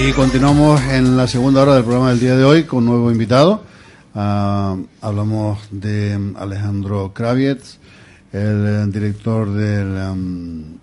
Y 0.00 0.12
continuamos 0.12 0.80
en 0.82 1.16
la 1.16 1.26
segunda 1.26 1.62
hora 1.62 1.74
del 1.74 1.82
programa 1.82 2.10
del 2.10 2.20
día 2.20 2.36
de 2.36 2.44
hoy 2.44 2.62
con 2.62 2.78
un 2.78 2.86
nuevo 2.86 3.10
invitado. 3.10 3.64
Ah, 4.14 4.76
hablamos 5.00 5.58
de 5.72 6.34
Alejandro 6.36 7.12
Kravietz, 7.12 7.78
el 8.32 8.66
eh, 8.66 8.86
director 8.86 9.52
del, 9.52 9.88
um, 10.10 10.78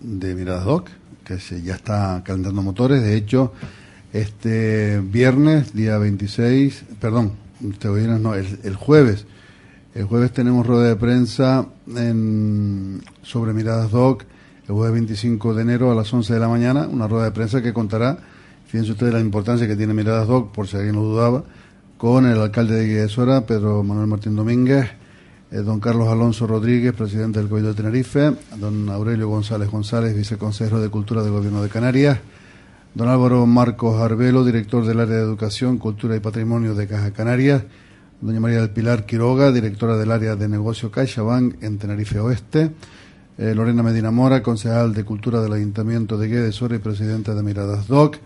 de 0.00 0.34
Miradas 0.34 0.64
Doc, 0.64 0.88
que 1.22 1.38
se, 1.38 1.60
ya 1.60 1.74
está 1.74 2.22
calentando 2.24 2.62
motores. 2.62 3.02
De 3.02 3.14
hecho, 3.14 3.52
este 4.14 5.00
viernes, 5.00 5.74
día 5.74 5.98
26, 5.98 6.84
perdón, 6.98 7.32
este 7.62 7.90
viernes 7.90 8.20
no, 8.20 8.34
el, 8.34 8.58
el 8.64 8.74
jueves, 8.74 9.26
el 9.94 10.04
jueves 10.04 10.32
tenemos 10.32 10.66
rueda 10.66 10.88
de 10.88 10.96
prensa 10.96 11.66
en, 11.94 13.02
sobre 13.22 13.52
Miradas 13.52 13.90
Doc, 13.90 14.24
el 14.66 14.74
jueves 14.74 14.94
25 14.94 15.54
de 15.54 15.62
enero 15.62 15.92
a 15.92 15.94
las 15.94 16.12
11 16.12 16.32
de 16.32 16.40
la 16.40 16.48
mañana, 16.48 16.88
una 16.88 17.06
rueda 17.06 17.26
de 17.26 17.32
prensa 17.32 17.62
que 17.62 17.74
contará, 17.74 18.18
fíjense 18.66 18.92
ustedes 18.92 19.12
la 19.12 19.20
importancia 19.20 19.66
que 19.66 19.76
tiene 19.76 19.94
Miradas 19.94 20.28
Doc, 20.28 20.52
por 20.52 20.66
si 20.66 20.76
alguien 20.76 20.96
lo 20.96 21.02
dudaba, 21.02 21.44
con 21.96 22.26
el 22.26 22.38
alcalde 22.38 22.74
de 22.74 22.86
Guillesuera, 22.86 23.46
Pedro 23.46 23.82
Manuel 23.82 24.06
Martín 24.06 24.36
Domínguez, 24.36 24.90
eh, 25.50 25.56
don 25.58 25.80
Carlos 25.80 26.08
Alonso 26.08 26.46
Rodríguez, 26.46 26.92
presidente 26.92 27.38
del 27.38 27.48
Cabildo 27.48 27.68
de 27.70 27.74
Tenerife, 27.74 28.32
don 28.58 28.88
Aurelio 28.90 29.28
González 29.28 29.70
González, 29.70 30.14
viceconsejero 30.14 30.80
de 30.80 30.88
Cultura 30.88 31.22
del 31.22 31.32
Gobierno 31.32 31.62
de 31.62 31.68
Canarias, 31.68 32.18
don 32.94 33.08
Álvaro 33.08 33.46
Marcos 33.46 34.00
Arbelo, 34.00 34.44
director 34.44 34.84
del 34.84 35.00
área 35.00 35.16
de 35.16 35.22
Educación, 35.22 35.78
Cultura 35.78 36.16
y 36.16 36.20
Patrimonio 36.20 36.74
de 36.74 36.86
Caja 36.86 37.12
Canarias, 37.12 37.62
doña 38.20 38.40
María 38.40 38.60
del 38.60 38.70
Pilar 38.70 39.06
Quiroga, 39.06 39.52
directora 39.52 39.96
del 39.96 40.10
área 40.10 40.36
de 40.36 40.48
negocio 40.48 40.90
CaixaBank 40.90 41.62
en 41.62 41.78
Tenerife 41.78 42.18
Oeste, 42.18 42.72
eh, 43.38 43.54
Lorena 43.54 43.82
Medina 43.82 44.10
Mora, 44.10 44.42
concejal 44.42 44.94
de 44.94 45.04
Cultura 45.04 45.40
del 45.40 45.52
Ayuntamiento 45.52 46.16
de 46.16 46.28
Guedes 46.28 46.60
y 46.60 46.78
presidenta 46.78 47.34
de 47.34 47.42
Miradas 47.42 47.86
Doc, 47.86 48.16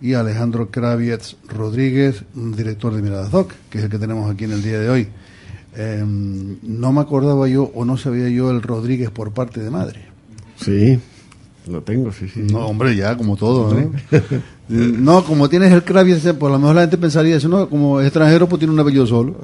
y 0.00 0.14
Alejandro 0.14 0.70
Kravietz 0.70 1.36
Rodríguez, 1.48 2.22
director 2.34 2.94
de 2.94 3.02
Miradas 3.02 3.30
Doc, 3.30 3.52
que 3.68 3.78
es 3.78 3.84
el 3.84 3.90
que 3.90 3.98
tenemos 3.98 4.30
aquí 4.30 4.44
en 4.44 4.52
el 4.52 4.62
día 4.62 4.78
de 4.78 4.88
hoy. 4.88 5.08
Eh, 5.76 6.02
no 6.04 6.92
me 6.92 7.00
acordaba 7.00 7.46
yo 7.48 7.70
o 7.74 7.84
no 7.84 7.96
sabía 7.96 8.28
yo 8.28 8.50
el 8.50 8.62
Rodríguez 8.62 9.10
por 9.10 9.32
parte 9.32 9.60
de 9.60 9.70
madre. 9.70 10.00
Sí, 10.56 10.98
lo 11.68 11.82
tengo, 11.82 12.12
sí, 12.12 12.28
sí. 12.28 12.40
No, 12.50 12.66
hombre, 12.66 12.96
ya, 12.96 13.16
como 13.16 13.36
todo, 13.36 13.72
¿no? 13.74 13.92
no, 14.68 15.24
como 15.24 15.48
tienes 15.48 15.70
el 15.72 15.84
Kravietz, 15.84 16.22
pues 16.38 16.50
a 16.50 16.52
lo 16.54 16.58
mejor 16.58 16.74
la 16.74 16.80
gente 16.82 16.98
pensaría 16.98 17.36
eso, 17.36 17.48
¿no? 17.48 17.68
Como 17.68 18.00
extranjero, 18.00 18.48
pues 18.48 18.58
tiene 18.58 18.72
un 18.74 18.80
apellido 18.80 19.06
solo. 19.06 19.36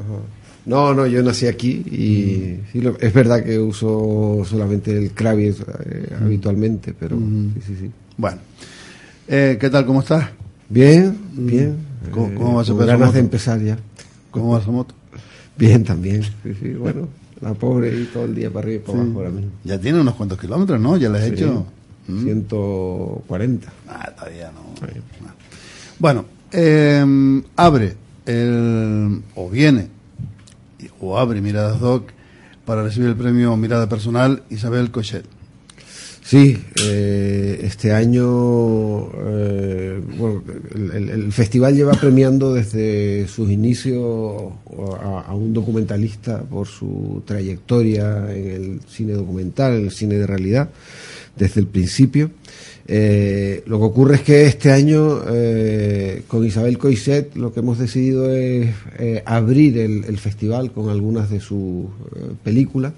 No, 0.64 0.92
no, 0.94 1.06
yo 1.06 1.22
nací 1.22 1.46
aquí 1.46 1.70
y 1.86 2.60
sí, 2.72 2.80
lo- 2.80 2.98
es 2.98 3.12
verdad 3.12 3.44
que 3.44 3.56
uso 3.58 4.42
solamente 4.44 4.96
el 4.96 5.12
Kravietz 5.12 5.60
eh, 5.84 6.08
habitualmente, 6.20 6.92
pero 6.98 7.16
sí, 7.18 7.60
sí, 7.66 7.76
sí. 7.82 7.90
Bueno, 8.16 8.38
eh, 9.28 9.56
¿qué 9.60 9.70
tal? 9.70 9.86
¿Cómo 9.86 10.00
estás? 10.00 10.28
Bien, 10.68 11.16
bien. 11.32 11.76
¿Cómo- 12.10 12.26
eh, 12.28 12.34
cómo 12.36 12.54
va 12.56 12.62
ese 12.62 12.70
con 12.72 12.78
peso 12.78 12.86
ganas 12.88 13.00
moto? 13.06 13.12
de 13.14 13.20
empezar 13.20 13.60
ya. 13.62 13.78
¿Cómo 14.30 14.52
va 14.52 14.60
esa 14.60 14.70
moto? 14.70 14.94
Bien 15.56 15.84
también, 15.84 16.22
sí, 16.22 16.54
sí, 16.60 16.68
bueno, 16.74 17.08
la 17.40 17.54
pobre 17.54 17.98
y 17.98 18.04
todo 18.06 18.24
el 18.26 18.34
día 18.34 18.50
para 18.50 18.66
arriba 18.66 18.82
y 18.82 18.86
para 18.86 18.98
abajo 19.00 19.18
ahora 19.18 19.30
mismo. 19.30 19.50
Ya 19.64 19.80
tiene 19.80 20.00
unos 20.00 20.14
cuantos 20.14 20.38
kilómetros, 20.38 20.78
¿no? 20.80 20.96
Ya 20.98 21.08
le 21.08 21.18
has 21.18 21.24
Sí, 21.24 21.30
hecho. 21.32 21.66
¿Mm? 22.08 22.22
140. 22.24 23.72
Ah, 23.88 24.12
todavía 24.16 24.52
no. 24.52 24.86
Ah. 25.26 25.34
Bueno, 25.98 26.24
eh, 26.52 27.42
abre 27.56 27.94
el, 28.26 29.22
o 29.34 29.48
viene 29.50 29.88
o 31.00 31.18
abre 31.18 31.40
Miradas 31.40 31.80
Doc 31.80 32.10
para 32.66 32.82
recibir 32.82 33.08
el 33.08 33.16
premio 33.16 33.56
Mirada 33.56 33.88
Personal 33.88 34.42
Isabel 34.50 34.90
Cochet. 34.90 35.24
Sí, 36.26 36.58
eh, 36.82 37.60
este 37.62 37.92
año 37.92 39.06
eh, 39.12 40.00
el, 40.74 41.08
el- 41.08 41.32
festival 41.32 41.76
lleva 41.76 41.92
premiando 41.92 42.52
desde 42.52 43.28
sus 43.28 43.48
inicios 43.48 44.52
a, 45.04 45.32
un 45.36 45.52
documentalista 45.52 46.42
por 46.42 46.66
su 46.66 47.22
trayectoria 47.24 48.34
en 48.34 48.50
el 48.50 48.80
cine 48.88 49.12
documental, 49.12 49.74
en 49.74 49.84
el 49.84 49.92
cine 49.92 50.16
de 50.16 50.26
realidad, 50.26 50.68
desde 51.36 51.60
el 51.60 51.68
principio. 51.68 52.32
Eh, 52.88 53.62
lo 53.66 53.78
que 53.78 53.84
ocurre 53.84 54.14
es 54.16 54.22
que 54.22 54.46
este 54.46 54.72
año 54.72 55.20
eh, 55.28 56.22
con 56.26 56.44
Isabel 56.44 56.76
Coiset 56.76 57.36
lo 57.36 57.52
que 57.52 57.60
hemos 57.60 57.78
decidido 57.78 58.32
es 58.32 58.74
eh, 58.98 59.22
abrir 59.26 59.78
el, 59.78 60.18
festival 60.18 60.72
con 60.72 60.88
algunas 60.88 61.30
de 61.30 61.38
sus 61.38 61.86
películas. 62.42 62.94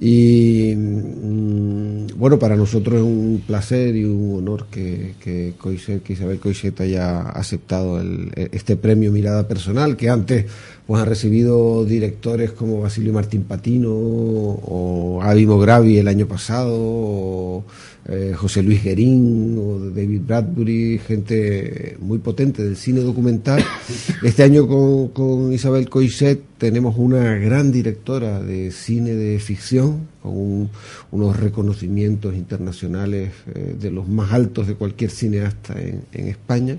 Y 0.00 0.74
mm, 0.76 2.06
bueno, 2.16 2.38
para 2.38 2.56
nosotros 2.56 2.96
es 2.96 3.02
un 3.02 3.42
placer 3.46 3.94
y 3.96 4.04
un 4.04 4.38
honor 4.38 4.66
que, 4.70 5.14
que, 5.20 5.54
Coixet- 5.58 6.02
que 6.02 6.14
Isabel 6.14 6.38
Coixet 6.38 6.78
haya 6.80 7.20
aceptado 7.30 8.00
el- 8.00 8.30
este 8.52 8.76
premio 8.76 9.12
Mirada 9.12 9.46
Personal, 9.46 9.96
que 9.96 10.08
antes 10.10 10.46
pues, 10.86 11.00
ha 11.02 11.04
recibido 11.04 11.84
directores 11.84 12.52
como 12.52 12.80
Basilio 12.80 13.12
Martín 13.12 13.44
Patino 13.44 13.90
o 13.92 15.20
Avi 15.22 15.46
Mogravi 15.46 15.98
el 15.98 16.08
año 16.08 16.26
pasado, 16.26 16.74
o 16.76 17.64
eh, 18.06 18.34
José 18.36 18.62
Luis 18.62 18.82
Guerín 18.84 19.56
o 19.58 19.78
David 19.90 20.20
Bradbury, 20.26 20.98
gente 20.98 21.96
muy 22.00 22.18
potente 22.18 22.62
del 22.62 22.76
cine 22.76 23.00
documental. 23.00 23.64
Este 24.22 24.42
año 24.42 24.66
con, 24.68 25.08
con 25.08 25.52
Isabel 25.52 25.88
Coixet 25.88 26.40
tenemos 26.58 26.96
una 26.98 27.34
gran 27.36 27.72
directora 27.72 28.42
de 28.42 28.70
cine 28.70 29.14
de 29.14 29.38
ficción, 29.38 30.08
con 30.22 30.36
un- 30.36 30.70
unos 31.12 31.38
reconocimientos 31.38 32.34
internacionales 32.34 33.30
eh, 33.54 33.74
de 33.80 33.90
los 33.90 34.06
más 34.08 34.32
altos 34.32 34.66
de 34.66 34.74
cualquier 34.74 35.10
cineasta 35.10 35.80
en, 35.80 36.02
en 36.12 36.28
España 36.28 36.76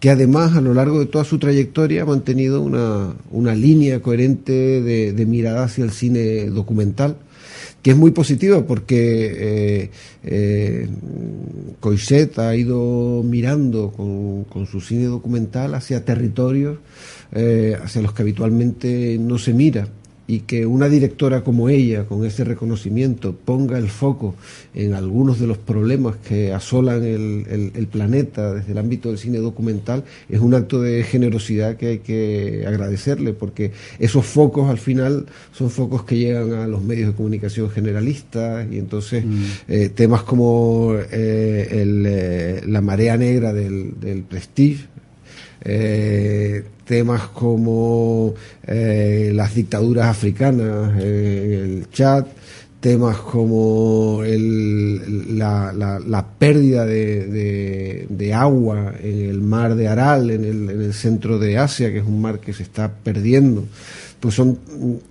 que 0.00 0.10
además 0.10 0.56
a 0.56 0.60
lo 0.60 0.74
largo 0.74 1.00
de 1.00 1.06
toda 1.06 1.24
su 1.24 1.38
trayectoria 1.38 2.02
ha 2.02 2.06
mantenido 2.06 2.62
una, 2.62 3.14
una 3.30 3.54
línea 3.54 4.00
coherente 4.00 4.82
de, 4.82 5.26
mirada 5.26 5.64
hacia 5.64 5.84
el 5.84 5.90
cine 5.90 6.46
documental, 6.46 7.16
que 7.82 7.90
es 7.90 7.96
muy 7.96 8.12
positiva 8.12 8.64
porque 8.66 9.32
eh, 9.36 9.90
eh, 10.22 10.88
ha 12.36 12.56
ido 12.56 13.22
mirando 13.24 13.90
con, 13.90 14.44
con 14.44 14.66
su 14.66 14.80
cine 14.80 15.04
documental 15.04 15.74
hacia 15.74 16.04
territorios 16.04 16.78
eh, 17.32 17.76
hacia 17.82 18.02
los 18.02 18.12
que 18.12 18.22
habitualmente 18.22 19.18
no 19.20 19.38
se 19.38 19.52
mira 19.52 19.88
y 20.30 20.40
que 20.40 20.66
una 20.66 20.88
directora 20.90 21.42
como 21.42 21.70
ella, 21.70 22.04
con 22.04 22.24
ese 22.26 22.44
reconocimiento, 22.44 23.34
ponga 23.34 23.78
el 23.78 23.88
foco 23.88 24.34
en 24.74 24.92
algunos 24.92 25.40
de 25.40 25.46
los 25.46 25.56
problemas 25.56 26.16
que 26.16 26.52
asolan 26.52 27.02
el, 27.02 27.46
el- 27.50 27.72
el 27.74 27.86
planeta 27.86 28.52
desde 28.52 28.72
el 28.72 28.78
ámbito 28.78 29.08
del 29.08 29.16
cine 29.18 29.38
documental, 29.38 30.04
es 30.28 30.38
un 30.40 30.52
acto 30.54 30.82
de 30.82 31.02
generosidad 31.02 31.76
que 31.78 31.86
hay 31.86 31.98
que 32.00 32.64
agradecerle, 32.66 33.32
porque 33.32 33.72
esos 33.98 34.26
focos 34.26 34.68
al 34.68 34.76
final 34.78 35.24
son 35.52 35.70
focos 35.70 36.04
que 36.04 36.18
llegan 36.18 36.52
a 36.52 36.66
los 36.66 36.82
medios 36.84 37.08
de 37.08 37.14
comunicación 37.14 37.70
generalistas 37.70 38.66
y 38.70 38.78
entonces 38.78 39.24
eh, 39.66 39.88
temas 39.88 40.22
como 40.24 40.94
eh, 41.10 41.68
el, 41.70 42.04
eh, 42.06 42.60
la 42.66 42.82
marea 42.82 43.16
negra 43.16 43.54
del, 43.54 43.98
del 43.98 44.22
Prestige, 44.24 44.84
eh, 45.68 46.64
temas 46.86 47.22
como 47.28 48.34
eh, 48.66 49.30
las 49.34 49.54
dictaduras 49.54 50.06
africanas, 50.06 50.94
eh, 51.00 51.60
el 51.62 51.90
Chad, 51.90 52.24
temas 52.80 53.18
como 53.18 54.22
la, 54.24 56.24
pérdida 56.38 56.86
de, 56.86 57.26
de- 57.26 58.06
de 58.08 58.34
agua 58.34 58.94
en 59.02 59.28
el 59.28 59.40
mar 59.42 59.74
de 59.74 59.88
Aral, 59.88 60.30
en 60.30 60.44
el, 60.44 60.70
en 60.70 60.80
el 60.82 60.94
centro 60.94 61.38
de 61.38 61.58
Asia, 61.58 61.90
que 61.92 61.98
es 61.98 62.06
un 62.06 62.20
mar 62.22 62.38
que 62.40 62.52
se 62.52 62.62
está 62.62 62.90
perdiendo. 62.90 63.64
Pues 64.20 64.34
son 64.34 64.58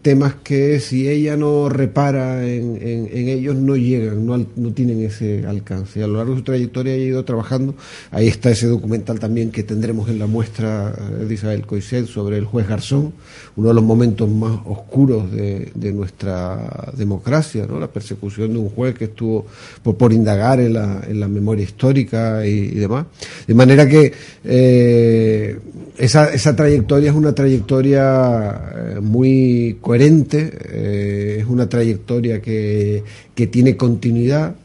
temas 0.02 0.36
que 0.44 0.82
si 0.82 1.08
ella 1.08 1.38
no 1.38 1.70
repara 1.70 2.46
en, 2.46 2.78
en- 2.82 3.08
ellos 3.30 3.56
no 3.56 3.78
llegan, 3.78 4.26
no, 4.26 4.38
no 4.58 4.72
tienen 4.74 5.02
ese 5.02 5.46
alcance. 5.48 6.00
Y 6.00 6.04
a 6.04 6.08
lo 6.08 6.18
largo 6.18 6.34
de 6.34 6.40
su 6.40 6.44
trayectoria 6.44 6.94
ha 6.94 6.98
ido 6.98 7.24
trabajando. 7.24 7.74
Ahí 8.12 8.28
está 8.28 8.50
ese 8.52 8.68
documental 8.68 9.18
también 9.18 9.50
que 9.52 9.64
tendremos 9.64 10.10
en 10.10 10.20
la 10.20 10.28
muestra 10.28 10.94
eh, 11.22 11.24
de 11.26 11.34
Isabel 11.34 11.66
Coixet 11.66 12.06
sobre 12.06 12.38
el 12.38 12.44
juez 12.44 12.68
Garzón, 12.68 13.14
uno 13.56 13.70
de 13.70 13.74
los 13.74 13.84
momentos 13.84 14.30
más 14.30 14.60
oscuros 14.66 15.32
de, 15.32 15.72
de 15.74 15.94
nuestra 15.94 16.92
democracia, 16.98 17.66
¿no? 17.66 17.80
la 17.80 17.88
persecución 17.88 18.52
de 18.52 18.60
un 18.60 18.70
juez 18.70 18.94
que 18.96 19.06
estuvo 19.06 19.46
por, 19.84 19.96
por 19.96 20.12
indagar 20.12 20.60
en 20.60 20.74
la, 20.74 21.02
en 21.08 21.20
la 21.22 21.30
memoria 21.30 21.64
histórica 21.64 22.46
y, 22.46 22.50
y 22.50 22.76
demás. 22.76 23.06
De 23.48 23.54
manera 23.54 23.88
que 23.88 24.12
eh, 24.44 25.58
esa, 25.98 26.34
esa 26.34 26.56
trayectoria 26.56 27.10
es 27.10 27.16
una 27.16 27.34
trayectoria 27.34 28.72
eh, 28.76 28.97
muy 29.02 29.78
coherente, 29.82 30.52
eh, 30.70 31.38
es 31.40 31.46
una 31.48 31.68
trayectoria 31.68 32.42
que, 32.42 33.04
que 33.36 33.48
tiene 33.48 33.76
continuidad 33.78 34.56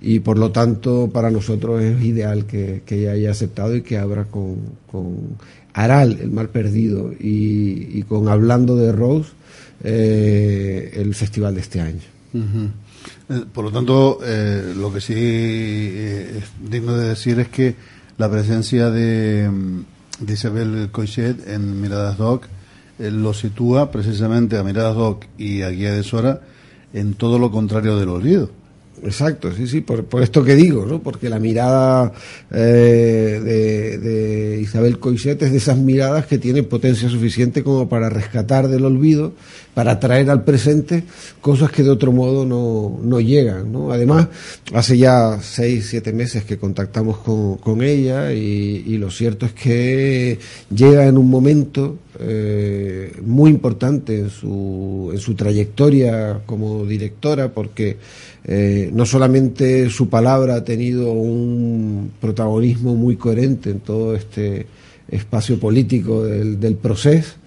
y 0.00 0.20
por 0.20 0.38
lo 0.38 0.50
tanto 0.50 1.10
para 1.12 1.30
nosotros 1.30 1.82
es 1.82 2.02
ideal 2.02 2.46
que, 2.46 2.82
que 2.86 3.08
haya 3.08 3.30
aceptado 3.30 3.76
y 3.76 3.82
que 3.82 3.98
abra 3.98 4.24
con, 4.24 4.56
con 4.90 5.36
Aral, 5.72 6.18
el 6.20 6.30
mar 6.30 6.48
perdido, 6.48 7.12
y, 7.12 7.98
y 7.98 8.02
con 8.08 8.28
Hablando 8.28 8.76
de 8.76 8.92
Rose, 8.92 9.30
eh, 9.84 10.90
el 10.94 11.14
festival 11.14 11.54
de 11.54 11.60
este 11.60 11.80
año. 11.80 12.00
Eh, 12.34 13.44
Por 13.52 13.64
lo 13.64 13.70
tanto, 13.70 14.18
lo 14.76 14.92
que 14.92 15.00
sí 15.00 15.14
es 15.14 16.44
digno 16.70 16.96
de 16.96 17.08
decir 17.10 17.38
es 17.38 17.48
que 17.48 17.74
la 18.18 18.30
presencia 18.30 18.90
de, 18.90 19.48
de 20.20 20.32
Isabel 20.32 20.88
Coixet 20.90 21.48
en 21.48 21.80
Miradas 21.80 22.18
Doc 22.18 22.46
lo 23.00 23.32
sitúa 23.32 23.90
precisamente 23.90 24.58
a 24.58 24.62
Miradas 24.62 24.96
Doc 24.96 25.24
y 25.38 25.62
a 25.62 25.70
Guía 25.70 25.92
de 25.92 26.02
Sora 26.02 26.40
en 26.92 27.14
todo 27.14 27.38
lo 27.38 27.50
contrario 27.50 27.96
del 27.96 28.08
olvido. 28.08 28.50
Exacto, 29.02 29.50
sí, 29.54 29.66
sí, 29.66 29.80
por, 29.80 30.04
por, 30.04 30.22
esto 30.22 30.44
que 30.44 30.54
digo, 30.54 30.84
¿no? 30.84 31.00
Porque 31.00 31.30
la 31.30 31.38
mirada 31.38 32.12
eh, 32.50 33.40
de, 34.02 34.60
Isabel 34.60 34.98
Coixet 34.98 35.40
es 35.42 35.52
de 35.52 35.56
esas 35.56 35.78
miradas 35.78 36.26
que 36.26 36.38
tienen 36.38 36.66
potencia 36.66 37.08
suficiente 37.08 37.62
como 37.62 37.88
para 37.88 38.10
rescatar 38.10 38.68
del 38.68 38.84
olvido, 38.84 39.32
para 39.72 39.98
traer 40.00 40.28
al 40.28 40.44
presente 40.44 41.04
cosas 41.40 41.70
que 41.70 41.82
de 41.82 41.90
otro 41.90 42.12
modo 42.12 42.44
no, 42.44 43.00
no 43.02 43.20
llegan, 43.20 43.72
¿no? 43.72 43.90
Además, 43.90 44.28
hace 44.74 44.98
ya 44.98 45.38
seis, 45.40 45.86
siete 45.88 46.12
meses 46.12 46.44
que 46.44 46.58
contactamos 46.58 47.18
con, 47.18 47.56
con 47.56 47.82
ella 47.82 48.32
y, 48.32 48.98
lo 48.98 49.10
cierto 49.10 49.46
es 49.46 49.52
que 49.52 50.38
llega 50.74 51.06
en 51.06 51.16
un 51.16 51.30
momento 51.30 51.96
eh, 52.22 53.12
muy 53.24 53.50
importante 53.50 54.18
en 54.18 54.30
su, 54.30 55.10
en 55.12 55.18
su 55.18 55.34
trayectoria 55.34 56.40
como 56.46 56.84
directora 56.84 57.52
porque 57.52 57.96
eh, 58.44 58.90
no 58.92 59.06
solamente 59.06 59.88
su 59.90 60.08
palabra 60.08 60.56
ha 60.56 60.64
tenido 60.64 61.12
un 61.12 62.12
protagonismo 62.20 62.94
muy 62.94 63.16
coherente 63.16 63.70
en 63.70 63.80
todo 63.80 64.14
este 64.14 64.66
espacio 65.08 65.58
político 65.58 66.24
del, 66.24 66.60
del 66.60 66.76
proceso 66.76 67.40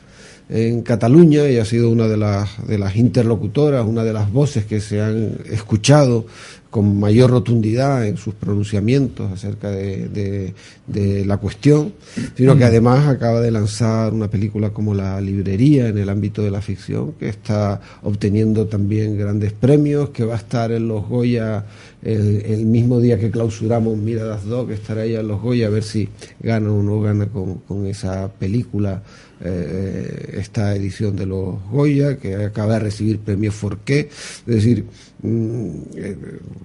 en 0.49 0.81
Cataluña 0.81 1.49
y 1.49 1.57
ha 1.57 1.65
sido 1.65 1.89
una 1.89 2.07
de 2.07 2.17
las, 2.17 2.67
de 2.67 2.77
las 2.77 2.95
interlocutoras, 2.95 3.85
una 3.85 4.03
de 4.03 4.13
las 4.13 4.31
voces 4.31 4.65
que 4.65 4.81
se 4.81 5.01
han 5.01 5.37
escuchado 5.49 6.25
con 6.73 6.99
mayor 6.99 7.29
rotundidad 7.29 8.03
en 8.07 8.17
sus 8.17 8.33
pronunciamientos 8.33 9.31
acerca 9.31 9.69
de, 9.69 10.09
de, 10.09 10.55
de, 10.87 11.23
la 11.23 11.37
cuestión, 11.37 11.93
sino 12.35 12.57
que 12.57 12.63
además 12.63 13.07
acaba 13.07 13.41
de 13.41 13.51
lanzar 13.51 14.11
una 14.11 14.27
película 14.27 14.71
como 14.71 14.95
La 14.95 15.21
Librería 15.21 15.89
en 15.89 15.99
el 15.99 16.09
ámbito 16.09 16.41
de 16.41 16.49
la 16.49 16.63
ficción, 16.63 17.13
que 17.19 17.29
está 17.29 17.79
obteniendo 18.01 18.65
también 18.65 19.19
grandes 19.19 19.53
premios, 19.53 20.09
que 20.09 20.25
va 20.25 20.33
a 20.33 20.37
estar 20.37 20.71
en 20.71 20.87
los 20.87 21.07
Goya 21.07 21.63
el, 22.03 22.65
mismo 22.65 22.99
día 22.99 23.17
que 23.17 23.31
clausuramos 23.31 23.97
Miradas 23.97 24.45
Dog, 24.45 24.71
estará 24.71 25.05
ella 25.05 25.21
en 25.21 25.27
los 25.27 25.41
Goya 25.41 25.67
a 25.67 25.69
ver 25.69 25.83
si 25.83 26.09
gana 26.41 26.71
o 26.71 26.83
no 26.83 26.99
gana 27.01 27.27
con, 27.27 27.59
con 27.59 27.85
esa 27.87 28.29
película 28.31 29.01
eh, 29.45 30.35
esta 30.37 30.73
edición 30.75 31.15
de 31.15 31.25
los 31.25 31.55
Goya, 31.69 32.17
que 32.17 32.35
acaba 32.35 32.73
de 32.73 32.79
recibir 32.79 33.19
premio 33.19 33.51
Forqué. 33.51 34.09
Es 34.09 34.45
decir, 34.45 34.85
mm, 35.21 35.69
eh, 35.95 36.17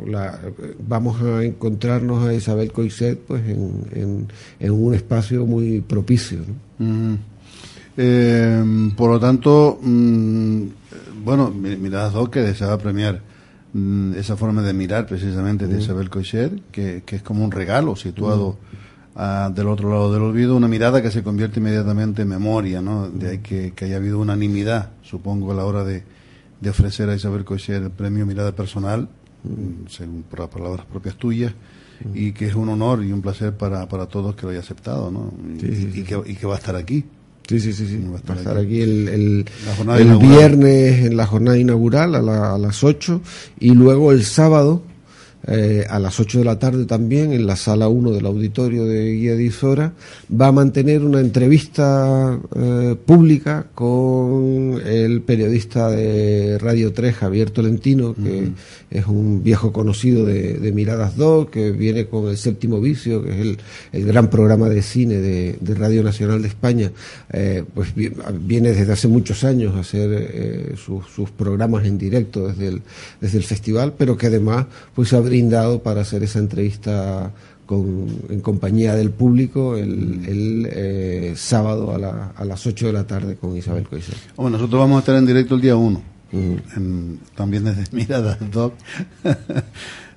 la, 0.06 0.40
vamos 0.86 1.20
a 1.22 1.44
encontrarnos 1.44 2.28
a 2.28 2.34
Isabel 2.34 2.70
Coixet 2.70 3.18
pues, 3.18 3.42
en, 3.48 4.28
en, 4.60 4.70
un 4.70 4.94
espacio 4.94 5.44
muy 5.44 5.80
propicio. 5.80 6.38
Mm. 6.78 7.14
Eh, 7.96 8.90
por 8.96 9.10
lo 9.10 9.18
tanto, 9.18 9.80
mm, 9.82 10.62
bueno, 11.24 11.50
Miradas 11.50 12.12
Doc 12.12 12.30
que 12.30 12.40
deseaba 12.40 12.78
premiar 12.78 13.27
mm, 13.72 14.14
esa 14.14 14.36
forma 14.36 14.62
de 14.62 14.72
mirar 14.72 15.06
precisamente 15.06 15.66
de 15.66 15.80
Isabel 15.80 16.10
Coixet, 16.10 16.70
que, 16.70 17.02
que, 17.04 17.16
es 17.16 17.22
como 17.22 17.44
un 17.44 17.50
regalo 17.50 17.96
situado 17.96 18.58
uh, 19.14 19.52
del 19.52 19.68
otro 19.68 19.90
lado 19.90 20.12
del 20.12 20.22
olvido, 20.22 20.56
una 20.56 20.68
mirada 20.68 21.02
que 21.02 21.10
se 21.10 21.22
convierte 21.22 21.60
inmediatamente 21.60 22.22
en 22.22 22.28
memoria, 22.28 22.80
¿no? 22.80 23.08
De 23.08 23.30
ahí 23.30 23.38
que, 23.38 23.72
que 23.74 23.84
haya 23.86 23.96
habido 23.96 24.18
unanimidad, 24.18 24.90
supongo, 25.02 25.52
a 25.52 25.54
la 25.54 25.64
hora 25.64 25.84
de, 25.84 26.04
de 26.60 26.70
ofrecer 26.70 27.08
a 27.08 27.14
Isabel 27.14 27.44
Coixet 27.44 27.82
el 27.82 27.90
premio 27.90 28.26
Mirada 28.26 28.52
Personal, 28.52 29.08
mm. 29.44 29.88
según 29.88 30.22
por 30.22 30.40
las 30.40 30.48
palabras 30.48 30.86
propias 30.86 31.16
tuyas, 31.16 31.52
y 32.14 32.32
que 32.32 32.46
es 32.46 32.54
un 32.54 32.68
honor 32.68 33.02
y 33.04 33.12
un 33.12 33.22
placer 33.22 33.56
para, 33.56 33.88
para 33.88 34.06
todos 34.06 34.36
que 34.36 34.42
lo 34.42 34.50
haya 34.50 34.60
aceptado, 34.60 35.10
¿no? 35.10 35.32
Y, 35.56 35.60
Sí, 35.60 35.74
sí, 35.74 35.88
y 35.88 35.92
sí. 35.92 36.04
que, 36.04 36.22
y 36.26 36.36
que 36.36 36.46
va 36.46 36.54
a 36.54 36.58
estar 36.58 36.76
aquí. 36.76 37.04
Sí, 37.48 37.58
sí, 37.60 37.72
sí, 37.72 37.86
sí. 37.86 37.98
Va 38.04 38.08
a 38.08 38.10
Va 38.12 38.16
estar 38.18 38.36
a 38.36 38.38
estar 38.40 38.56
aquí. 38.58 38.66
aquí 38.66 38.80
el, 38.82 39.08
el, 39.08 39.44
el 39.98 40.18
viernes 40.18 41.06
en 41.06 41.16
la 41.16 41.26
jornada 41.26 41.56
inaugural 41.58 42.14
a, 42.14 42.20
la- 42.22 42.54
a 42.54 42.58
las 42.58 42.84
8 42.84 43.22
y 43.58 43.70
luego 43.70 44.12
el 44.12 44.24
sábado 44.24 44.82
eh, 45.46 45.86
a 45.88 45.98
las 45.98 46.18
8 46.18 46.40
de 46.40 46.44
la 46.44 46.58
tarde 46.58 46.84
también 46.84 47.32
en 47.32 47.46
la 47.46 47.56
sala 47.56 47.88
1 47.88 48.10
del 48.10 48.26
auditorio 48.26 48.84
de 48.84 49.12
Guía 49.12 49.36
de 49.36 49.44
Isora 49.44 49.92
va 50.30 50.48
a 50.48 50.52
mantener 50.52 51.02
una 51.04 51.20
entrevista 51.20 52.38
eh, 52.56 52.96
pública 53.06 53.66
con 53.74 54.80
el 54.84 55.22
periodista 55.22 55.90
de 55.90 56.58
Radio 56.58 56.92
3 56.92 57.14
Javier 57.14 57.50
Tolentino 57.50 58.14
que 58.14 58.48
es 58.90 59.06
un 59.06 59.42
viejo 59.42 59.72
conocido 59.72 60.24
de, 60.24 60.54
de 60.54 60.72
Miradas 60.72 61.16
2 61.16 61.50
que 61.50 61.70
viene 61.70 62.06
con 62.06 62.28
el 62.28 62.36
séptimo 62.36 62.80
vicio 62.80 63.22
que 63.22 63.30
es 63.30 63.38
el, 63.40 63.58
el 63.92 64.04
gran 64.06 64.30
programa 64.30 64.68
de 64.68 64.82
cine 64.82 65.16
de, 65.16 65.56
de 65.60 65.74
Radio 65.74 66.02
Nacional 66.02 66.42
de 66.42 66.48
España. 66.48 66.90
Eh, 67.32 67.64
pues 67.74 67.94
vi- 67.94 68.10
viene 68.40 68.72
desde 68.72 68.92
hace 68.92 69.08
muchos 69.08 69.44
años 69.44 69.76
a 69.76 69.80
hacer 69.80 70.74
sus, 70.76 71.06
sus 71.14 71.30
programas 71.30 71.84
en 71.86 71.98
directo 71.98 72.48
desde 72.48 72.68
el, 72.68 72.82
desde 73.20 73.38
el 73.38 73.44
festival 73.44 73.94
pero 73.96 74.16
que 74.16 74.26
además 74.26 74.66
pues 74.94 75.08
se 75.10 75.16
ha 75.16 75.20
brindado 75.42 75.82
para 75.82 76.00
hacer 76.00 76.22
esa 76.24 76.38
entrevista 76.40 77.30
con, 77.64 78.08
en 78.28 78.40
compañía 78.40 78.94
del 78.96 79.10
público 79.10 79.76
el, 79.76 80.24
el 80.26 80.68
eh, 80.70 81.32
sábado 81.36 81.94
a, 81.94 81.98
la- 81.98 82.32
a 82.36 82.44
las 82.44 82.66
8 82.66 82.86
de 82.88 82.92
la 82.92 83.06
tarde 83.06 83.36
con 83.36 83.56
Isabel 83.56 83.86
Coixet. 83.86 84.16
Hombre, 84.36 84.52
nosotros 84.52 84.80
vamos 84.80 84.96
a 84.96 85.00
estar 85.00 85.16
en 85.16 85.26
directo 85.26 85.54
el 85.54 85.60
día 85.60 85.76
1, 85.76 86.02
Ujú. 86.32 86.56
en- 86.76 87.20
también 87.36 87.64
desde 87.64 87.84
Miradas 87.96 88.38
Doc. 88.50 88.74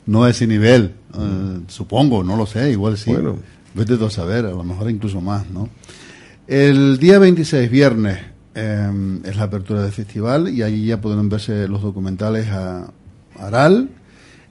no 0.08 0.28
ese 0.28 0.48
nivel, 0.48 0.94
eh, 1.18 1.60
supongo, 1.68 2.24
no 2.24 2.36
lo 2.36 2.46
sé, 2.48 2.72
igual 2.72 2.98
sí. 2.98 3.12
Bueno. 3.12 3.38
Vete 3.74 3.94
a 4.04 4.10
saber, 4.10 4.46
a 4.46 4.50
lo 4.52 4.64
mejor 4.64 4.90
incluso 4.90 5.22
más, 5.22 5.50
¿no? 5.50 5.70
El 6.48 6.98
día 6.98 7.20
26, 7.20 7.70
viernes, 7.72 8.18
eh, 8.56 9.20
es 9.24 9.38
la 9.38 9.44
apertura 9.44 9.82
del 9.84 9.92
festival 9.94 10.50
y 10.50 10.62
allí 10.64 10.88
ya 10.88 11.00
podrán 11.00 11.30
verse 11.30 11.68
los 11.70 11.82
documentales 11.82 12.48
a 12.50 12.92
Aral, 13.40 13.90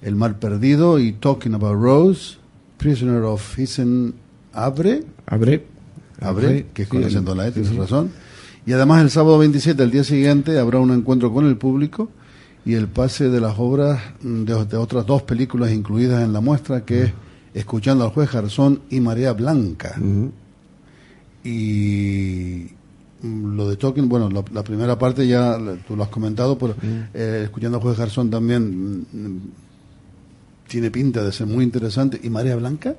El 0.02 0.16
Mar 0.16 0.38
Perdido 0.38 0.98
y 0.98 1.12
Talking 1.12 1.54
About 1.54 1.80
Rose, 1.80 2.36
Prisoner 2.78 3.22
of 3.22 3.58
Hisen 3.58 4.14
Abre, 4.52 5.04
Abre. 5.26 5.64
Abre, 6.20 6.66
que 6.74 6.82
es 6.82 6.88
con 6.88 7.02
sí, 7.02 7.14
la 7.14 7.46
E, 7.46 7.48
sí, 7.48 7.54
tienes 7.54 7.70
sí. 7.72 7.78
razón. 7.78 8.10
Y 8.66 8.72
además 8.72 9.02
el 9.02 9.10
sábado 9.10 9.38
27, 9.38 9.82
el 9.82 9.90
día 9.90 10.04
siguiente, 10.04 10.58
habrá 10.58 10.78
un 10.78 10.90
encuentro 10.90 11.32
con 11.32 11.46
el 11.46 11.56
público 11.56 12.10
y 12.64 12.74
el 12.74 12.88
pase 12.88 13.30
de 13.30 13.40
las 13.40 13.58
obras 13.58 14.00
mm, 14.22 14.44
de, 14.44 14.64
de 14.66 14.76
otras 14.76 15.06
dos 15.06 15.22
películas 15.22 15.72
incluidas 15.72 16.22
en 16.22 16.32
la 16.32 16.40
muestra, 16.40 16.84
que 16.84 17.04
es 17.04 17.12
Escuchando 17.52 18.04
al 18.04 18.10
juez 18.10 18.30
Garzón 18.30 18.82
y 18.90 19.00
Marea 19.00 19.32
Blanca. 19.32 19.96
Y 21.42 22.66
mm, 23.22 23.56
lo 23.56 23.68
de 23.68 23.76
Tolkien, 23.76 24.08
bueno, 24.08 24.30
la, 24.30 24.44
la 24.52 24.62
primera 24.62 24.96
parte 24.96 25.26
ya 25.26 25.58
tú 25.88 25.96
lo 25.96 26.04
has 26.04 26.10
comentado, 26.10 26.56
pero 26.56 26.76
eh, 27.12 27.42
Escuchando 27.44 27.78
al 27.78 27.82
juez 27.82 27.98
Garzón 27.98 28.30
también 28.30 29.00
mm, 29.00 29.38
tiene 30.70 30.90
pinta 30.90 31.24
de 31.24 31.32
ser 31.32 31.46
muy 31.48 31.64
interesante. 31.64 32.20
¿Y 32.22 32.30
Marea 32.30 32.54
Blanca? 32.56 32.94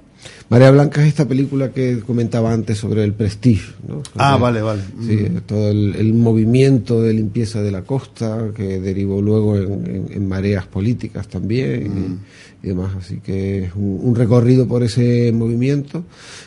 Marea 0.49 0.71
Blanca 0.71 1.01
es 1.01 1.07
esta 1.07 1.25
película 1.27 1.71
que 1.71 1.99
comentaba 2.01 2.51
antes 2.53 2.77
sobre 2.77 3.03
el 3.03 3.13
Prestige. 3.13 3.71
¿no? 3.87 4.03
Ah, 4.17 4.37
vale, 4.37 4.61
vale. 4.61 4.81
Sí, 5.01 5.15
Mm. 5.15 5.37
todo 5.47 5.71
el, 5.71 5.95
el 5.95 6.13
movimiento 6.13 7.01
de 7.01 7.13
limpieza 7.13 7.61
de 7.61 7.71
la 7.71 7.83
costa 7.83 8.49
que 8.55 8.79
derivó 8.81 9.21
luego 9.21 9.55
en, 9.57 9.71
en- 9.87 10.07
en 10.11 10.27
mareas 10.27 10.67
políticas 10.67 11.27
también 11.27 12.19
y, 12.50 12.50
y 12.63 12.67
demás. 12.69 12.91
Así 12.97 13.17
que 13.19 13.65
es 13.65 13.75
un, 13.75 13.99
un 14.03 14.15
recorrido 14.15 14.67
por 14.67 14.83
ese 14.83 15.31
movimiento. 15.33 16.03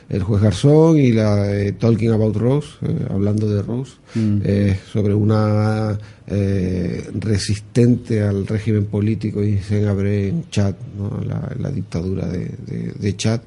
El 0.08 0.22
juez 0.22 0.42
Garzón 0.42 0.98
y 0.98 1.12
la 1.12 1.36
de 1.36 1.72
Talking 1.72 2.10
About 2.10 2.36
Rose, 2.36 2.68
eh, 2.82 3.06
hablando 3.10 3.48
de 3.48 3.62
Rose, 3.62 3.92
Mm. 4.16 4.42
eh, 4.44 4.78
sobre 4.92 5.12
una 5.12 5.98
eh, 6.28 7.04
resistente 7.18 8.22
al 8.22 8.46
régimen 8.46 8.84
político 8.86 9.42
y 9.42 9.58
se 9.58 9.88
abre 9.88 10.28
en 10.28 10.48
Chad, 10.50 10.74
¿no? 10.96 11.20
la, 11.26 11.52
la 11.58 11.70
dictadura 11.72 12.26
de, 12.28 12.48
de, 12.64 12.92
de 12.96 13.16
Chad 13.16 13.40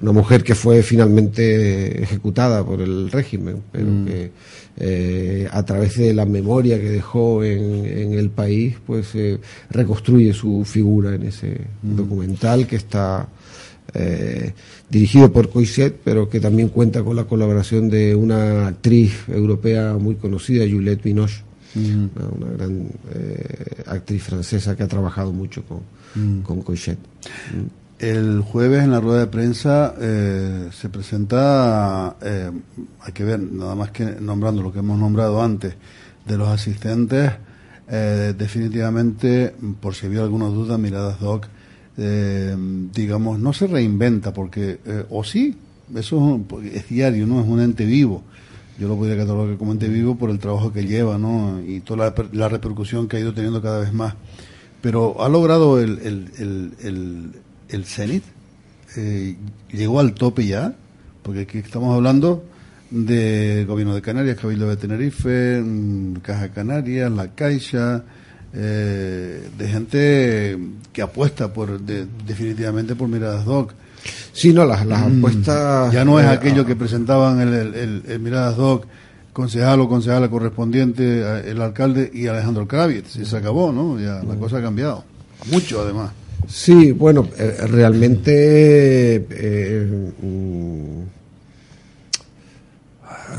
una 0.00 0.12
mujer 0.12 0.42
que 0.42 0.54
fue 0.54 0.82
finalmente 0.82 2.02
ejecutada 2.02 2.64
por 2.64 2.80
el 2.80 3.10
régimen, 3.10 3.56
pero 3.70 3.86
Mm. 3.86 4.04
que 4.06 4.30
eh, 4.82 5.48
a 5.50 5.62
través 5.64 5.98
de 5.98 6.14
la 6.14 6.24
memoria 6.24 6.80
que 6.80 6.88
dejó 6.90 7.44
en, 7.44 7.84
en 7.84 8.14
el 8.14 8.30
país, 8.30 8.76
pues 8.86 9.14
eh, 9.14 9.38
reconstruye 9.70 10.32
su 10.32 10.64
figura 10.64 11.14
en 11.14 11.24
ese 11.24 11.60
Mm. 11.82 11.96
documental 11.96 12.66
que 12.66 12.76
está 12.76 13.28
eh, 13.92 14.52
dirigido 14.88 15.32
por 15.32 15.50
Coixet, 15.50 15.96
pero 16.04 16.28
que 16.30 16.38
también 16.38 16.68
cuenta 16.68 17.02
con 17.02 17.16
la 17.16 17.24
colaboración 17.24 17.90
de 17.90 18.14
una 18.14 18.68
actriz 18.68 19.12
europea 19.28 19.94
muy 19.98 20.14
conocida, 20.14 20.64
Juliette 20.64 21.02
Binoche, 21.02 21.42
Mm. 21.74 22.06
una, 22.38 22.50
gran 22.56 22.88
actriz 23.86 24.22
francesa 24.22 24.76
que 24.76 24.82
ha 24.84 24.88
trabajado 24.88 25.32
mucho 25.32 25.62
con, 25.64 25.80
con. 26.42 26.62
El 28.00 28.40
jueves 28.40 28.82
en 28.82 28.92
la 28.92 29.00
rueda 29.00 29.20
de 29.20 29.26
prensa 29.26 29.94
eh, 30.00 30.70
se 30.72 30.88
presenta, 30.88 32.16
eh, 32.22 32.50
hay 32.98 33.12
que 33.12 33.24
ver, 33.24 33.40
nada 33.40 33.74
más 33.74 33.90
que 33.90 34.06
nombrando 34.06 34.62
lo 34.62 34.72
que 34.72 34.78
hemos 34.78 34.98
nombrado 34.98 35.42
antes, 35.42 35.74
de 36.24 36.38
los 36.38 36.48
asistentes, 36.48 37.30
eh, 37.90 38.32
definitivamente, 38.38 39.54
por 39.80 39.94
si 39.94 40.06
había 40.06 40.22
alguna 40.22 40.46
duda, 40.46 40.78
Miradas 40.78 41.20
Doc, 41.20 41.46
eh, 41.98 42.56
digamos, 42.94 43.38
no 43.38 43.52
se 43.52 43.66
reinventa, 43.66 44.32
porque, 44.32 44.78
o 45.10 45.22
sí, 45.22 45.54
eso 45.94 46.40
es, 46.72 46.88
diario, 46.88 47.26
¿no? 47.26 47.42
Es 47.42 47.46
un 47.46 47.60
ente 47.60 47.84
vivo. 47.84 48.22
Yo 48.78 48.88
lo 48.88 48.96
podría 48.96 49.18
catalogar 49.18 49.58
como 49.58 49.72
ente 49.72 49.88
vivo 49.88 50.14
por 50.14 50.30
el 50.30 50.38
trabajo 50.38 50.72
que 50.72 50.86
lleva, 50.86 51.18
¿no? 51.18 51.60
Y 51.60 51.80
toda 51.80 52.14
la, 52.32 52.48
repercusión 52.48 53.08
que 53.08 53.18
ha 53.18 53.20
ido 53.20 53.34
teniendo 53.34 53.60
cada 53.60 53.80
vez 53.80 53.92
más. 53.92 54.14
Pero 54.80 55.22
ha 55.22 55.28
logrado 55.28 55.78
el, 55.78 55.98
el, 55.98 56.30
el, 56.38 56.72
el, 56.80 57.32
Zenit, 57.84 58.24
eh, 58.96 59.36
llegó 59.72 60.00
al 60.00 60.14
tope 60.14 60.46
ya, 60.46 60.74
porque 61.22 61.40
aquí 61.40 61.58
estamos 61.58 61.94
hablando 61.94 62.44
de 62.90 63.64
Gobierno 63.68 63.94
de 63.94 64.02
Canarias, 64.02 64.36
Cabildo 64.36 64.68
de 64.68 64.76
Tenerife, 64.76 65.60
mm, 65.62 66.14
Caja 66.22 66.48
Canarias, 66.48 67.10
La 67.10 67.28
Caixa, 67.28 68.02
eh, 68.52 69.48
de 69.56 69.68
gente 69.68 70.58
que 70.92 71.02
apuesta 71.02 71.52
por 71.52 71.80
definitivamente 71.80 72.96
por 72.96 73.08
Miradas 73.08 73.44
Doc. 73.44 73.74
Sí, 74.32 74.52
no, 74.52 74.64
las, 74.64 74.84
las 74.86 75.08
mm, 75.08 75.18
apuestas... 75.18 75.92
Ya 75.92 76.04
no 76.04 76.18
es 76.18 76.26
eh, 76.26 76.30
aquello 76.30 76.66
que 76.66 76.74
presentaban 76.74 77.40
el, 77.40 78.02
el, 78.06 78.20
Miradas 78.20 78.56
Doc, 78.56 78.86
concejal 79.32 79.80
o 79.80 79.88
concejala 79.88 80.28
correspondiente, 80.28 81.48
el 81.48 81.62
alcalde 81.62 82.10
y 82.12 82.26
Alejandro 82.26 82.66
Kravitz, 82.66 83.16
y 83.16 83.24
se 83.24 83.36
acabó, 83.36 83.70
¿no? 83.72 84.00
Ya 84.00 84.22
la 84.24 84.34
mm. 84.34 84.38
cosa 84.40 84.58
ha 84.58 84.62
cambiado. 84.62 85.04
Mucho, 85.50 85.82
además. 85.82 86.10
Sí, 86.48 86.92
bueno, 86.92 87.28
eh, 87.38 87.56
realmente 87.66 89.26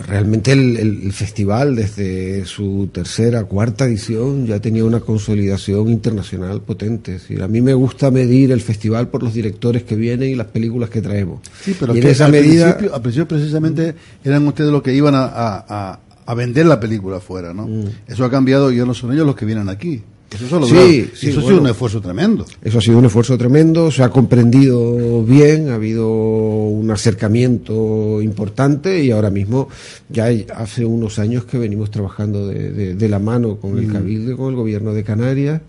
realmente 0.08 0.52
el, 0.52 1.12
festival 1.14 1.76
desde 1.76 2.46
su 2.46 2.90
tercera, 2.92 3.44
cuarta 3.44 3.86
edición 3.86 4.46
ya 4.46 4.60
tenía 4.60 4.86
una 4.86 5.00
consolidación 5.00 5.90
internacional 5.90 6.62
potente. 6.62 7.16
Es 7.16 7.22
decir, 7.22 7.42
a 7.44 7.48
mí 7.48 7.62
me 7.62 7.74
gusta 7.74 8.12
medir 8.12 8.52
el 8.52 8.62
festival 8.62 9.10
por 9.10 9.24
los 9.24 9.34
directores 9.34 9.84
que 9.84 9.96
vienen 9.96 10.30
y 10.30 10.36
las 10.36 10.48
películas 10.48 10.90
que 10.90 11.02
traemos. 11.02 11.42
Sí, 11.62 11.76
pero 11.80 11.94
en 11.94 12.06
esa 12.06 12.28
medida... 12.28 12.78
principio, 12.78 13.28
precisamente 13.28 13.96
eran 14.24 14.48
ustedes 14.48 14.72
los 14.72 14.82
que 14.82 14.94
iban 14.94 15.14
a, 15.16 16.00
vender 16.36 16.66
la 16.66 16.80
película 16.80 17.18
afuera, 17.18 17.54
¿no? 17.54 17.68
Mm. 17.68 17.90
Eso 18.08 18.24
ha 18.24 18.32
cambiado 18.32 18.72
y 18.72 18.78
ya 18.78 18.86
no 18.86 18.94
son 18.94 19.12
ellos 19.12 19.26
los 19.26 19.36
que 19.36 19.46
vienen 19.46 19.68
aquí. 19.68 20.02
Eso, 20.34 20.66
sí, 20.66 21.12
eso 21.28 21.40
ha 21.42 21.44
sido 21.44 21.60
un 21.60 21.68
esfuerzo 21.68 22.00
tremendo. 22.00 22.46
Eso 22.64 22.78
ha 22.78 22.82
sido 22.82 22.98
un 22.98 23.06
esfuerzo 23.06 23.38
tremendo, 23.38 23.92
se 23.92 24.02
ha 24.02 24.10
comprendido 24.10 25.24
bien, 25.24 25.70
ha 25.70 25.76
habido 25.76 26.10
un 26.10 26.90
acercamiento 26.90 28.22
importante 28.22 29.04
y 29.04 29.12
ahora 29.12 29.30
mismo 29.30 29.68
ya 30.10 30.30
hace 30.56 30.86
unos 30.86 31.20
años 31.20 31.44
que 31.44 31.58
venimos 31.58 31.92
trabajando 31.92 32.48
de, 32.48 33.10
la 33.10 33.20
mano 33.20 33.58
con 33.58 33.78
el 33.78 33.88
mm. 33.88 33.92
Cabildo 33.92 34.38
con 34.38 34.50
el 34.50 34.56
Gobierno 34.56 34.94
de 34.94 35.04
Canarias. 35.04 35.62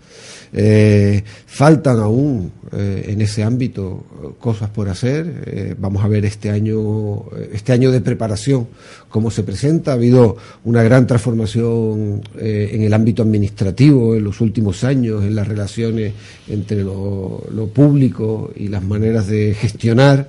Eh, 0.53 1.23
faltan 1.47 1.99
aún 1.99 2.51
eh, 2.75 3.09
en 3.09 3.21
ese 3.21 3.43
ámbito 3.43 4.03
cosas 4.39 4.69
por 4.69 4.89
hacer. 4.89 5.43
Eh, 5.45 5.75
vamos 5.77 6.03
a 6.03 6.07
ver 6.07 6.25
este 6.25 6.49
año, 6.49 7.25
este 7.51 7.71
año 7.71 7.91
de 7.91 8.01
preparación 8.01 8.67
cómo 9.09 9.29
se 9.29 9.43
presenta. 9.43 9.91
Ha 9.91 9.93
habido 9.93 10.37
una 10.63 10.81
gran 10.81 11.05
transformación 11.05 12.21
eh, 12.39 12.71
en 12.73 12.81
el 12.81 12.93
ámbito 12.93 13.21
administrativo 13.21 14.15
en 14.15 14.23
los 14.23 14.41
últimos 14.41 14.83
años, 14.83 15.23
en 15.23 15.35
las 15.35 15.47
relaciones 15.47 16.13
entre 16.47 16.83
lo, 16.83 17.43
público 17.73 18.51
y 18.55 18.67
las 18.67 18.83
maneras 18.83 19.27
de 19.27 19.53
gestionar, 19.53 20.27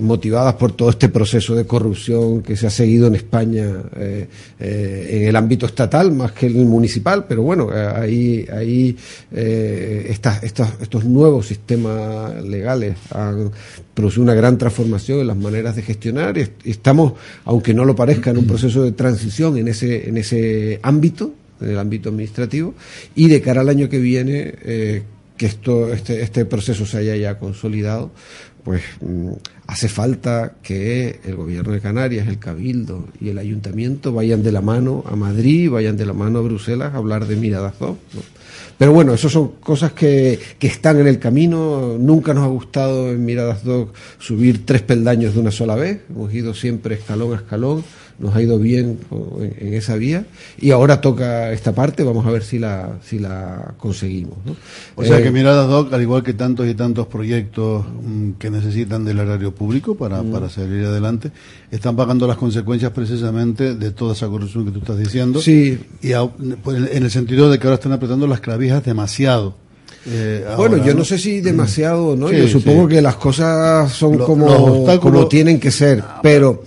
motivadas 0.00 0.54
por 0.54 0.72
todo 0.72 0.90
este 0.90 1.08
proceso 1.08 1.54
de 1.54 1.66
corrupción 1.66 2.42
que 2.42 2.56
se 2.56 2.66
ha 2.66 2.70
seguido 2.70 3.08
en 3.08 3.16
España 3.16 3.66
en 3.96 5.28
el 5.28 5.36
ámbito 5.36 5.66
estatal 5.66 6.12
más 6.12 6.32
que 6.32 6.46
en 6.46 6.60
el 6.60 6.66
municipal, 6.66 7.26
pero 7.28 7.42
bueno, 7.42 7.68
ahí, 7.70 8.46
ahí 8.50 8.77
estos 9.30 11.04
nuevos 11.04 11.46
sistemas 11.46 12.44
legales 12.44 12.96
han 13.10 13.50
producido 13.94 14.22
una 14.22 14.34
gran 14.34 14.58
transformación 14.58 15.20
en 15.20 15.26
las 15.26 15.36
maneras 15.36 15.76
de 15.76 15.82
gestionar 15.82 16.38
y 16.38 16.70
estamos 16.70 17.14
aunque 17.44 17.74
no 17.74 17.84
lo 17.84 17.94
parezca, 17.96 18.30
en 18.30 18.38
un 18.38 18.46
proceso 18.46 18.82
de 18.82 18.92
transición 18.92 19.56
en 19.56 19.68
ese, 19.68 20.08
en 20.08 20.16
ese 20.16 20.80
ámbito, 20.82 21.32
en 21.60 21.70
el 21.70 21.78
ámbito 21.78 22.10
administrativo, 22.10 22.74
y 23.14 23.28
de 23.28 23.40
cara 23.40 23.62
al 23.62 23.68
año 23.68 23.88
que 23.88 23.98
viene, 23.98 24.54
eh, 24.62 25.02
que 25.36 25.46
esto, 25.46 25.92
este, 25.92 26.22
este 26.22 26.44
proceso 26.44 26.84
se 26.86 26.98
haya 26.98 27.16
ya 27.16 27.38
consolidado, 27.38 28.10
pues 28.64 28.82
mm, 29.00 29.32
hace 29.66 29.88
falta 29.88 30.54
que 30.62 31.20
el 31.24 31.36
gobierno 31.36 31.72
de 31.72 31.80
Canarias, 31.80 32.28
el 32.28 32.38
Cabildo 32.38 33.08
y 33.20 33.30
el 33.30 33.38
Ayuntamiento 33.38 34.12
vayan 34.12 34.42
de 34.42 34.52
la 34.52 34.60
mano 34.60 35.04
a 35.06 35.16
Madrid, 35.16 35.70
vayan 35.70 35.96
de 35.96 36.06
la 36.06 36.12
mano 36.12 36.40
a 36.40 36.42
Bruselas 36.42 36.94
a 36.94 36.98
hablar 36.98 37.26
de 37.26 37.36
miradas 37.36 37.74
pero 38.78 38.92
bueno, 38.92 39.12
eso 39.12 39.28
son 39.28 39.48
cosas 39.60 39.92
que, 39.92 40.38
que 40.58 40.68
están 40.68 41.00
en 41.00 41.08
el 41.08 41.18
camino. 41.18 41.96
Nunca 41.98 42.32
nos 42.32 42.44
ha 42.44 42.48
gustado 42.48 43.10
en 43.10 43.24
Miradas 43.24 43.64
Dog 43.64 43.92
subir 44.18 44.64
tres 44.64 44.82
peldaños 44.82 45.34
de 45.34 45.40
una 45.40 45.50
sola 45.50 45.74
vez. 45.74 46.02
Hemos 46.08 46.32
ido 46.32 46.54
siempre 46.54 46.94
escalón 46.94 47.32
a 47.32 47.36
escalón 47.36 47.84
nos 48.18 48.34
ha 48.34 48.42
ido 48.42 48.58
bien 48.58 48.98
en, 49.60 49.74
esa 49.74 49.96
vía 49.96 50.26
y 50.60 50.70
ahora 50.72 51.00
toca 51.00 51.52
esta 51.52 51.72
parte, 51.72 52.02
vamos 52.02 52.26
a 52.26 52.30
ver 52.30 52.42
si 52.42 52.58
la, 52.58 52.98
si 53.04 53.18
la 53.18 53.74
conseguimos. 53.78 54.36
O 54.96 55.04
sea 55.04 55.22
que 55.22 55.28
eh, 55.28 55.32
Miradas 55.32 55.68
Doc, 55.68 55.92
al 55.92 56.02
igual 56.02 56.22
que 56.22 56.34
tantos 56.34 56.66
y 56.66 56.74
tantos 56.74 57.06
proyectos 57.06 57.84
mm, 57.86 58.32
que 58.32 58.50
necesitan 58.50 59.04
del 59.04 59.20
horario 59.20 59.54
público 59.54 59.94
para, 59.94 60.22
mm. 60.22 60.32
para 60.32 60.48
salir 60.48 60.84
adelante, 60.84 61.30
están 61.70 61.94
pagando 61.94 62.26
las 62.26 62.36
consecuencias 62.36 62.92
precisamente 62.92 63.74
de 63.74 63.90
toda 63.92 64.14
esa 64.14 64.26
corrupción 64.26 64.64
que 64.64 64.72
tú 64.72 64.80
estás 64.80 64.98
diciendo. 64.98 65.40
Sí. 65.40 65.78
Y 66.02 66.12
pues, 66.62 66.90
en 66.90 67.02
el 67.04 67.10
sentido 67.10 67.50
de 67.50 67.58
que 67.58 67.66
ahora 67.66 67.76
están 67.76 67.92
apretando 67.92 68.26
las 68.26 68.40
clavijas 68.40 68.84
demasiado. 68.84 69.54
Eh, 70.06 70.44
bueno, 70.56 70.82
yo 70.84 70.94
¿no? 70.94 71.04
sé 71.04 71.18
si 71.18 71.40
demasiado 71.40 72.08
o 72.08 72.16
no. 72.16 72.32
yo 72.32 72.48
supongo 72.48 72.88
que 72.88 73.02
las 73.02 73.16
cosas 73.16 73.92
son 73.92 74.16
como, 74.18 74.86
como 75.00 75.28
tienen 75.28 75.60
que 75.60 75.70
ser, 75.70 76.02
pero 76.22 76.62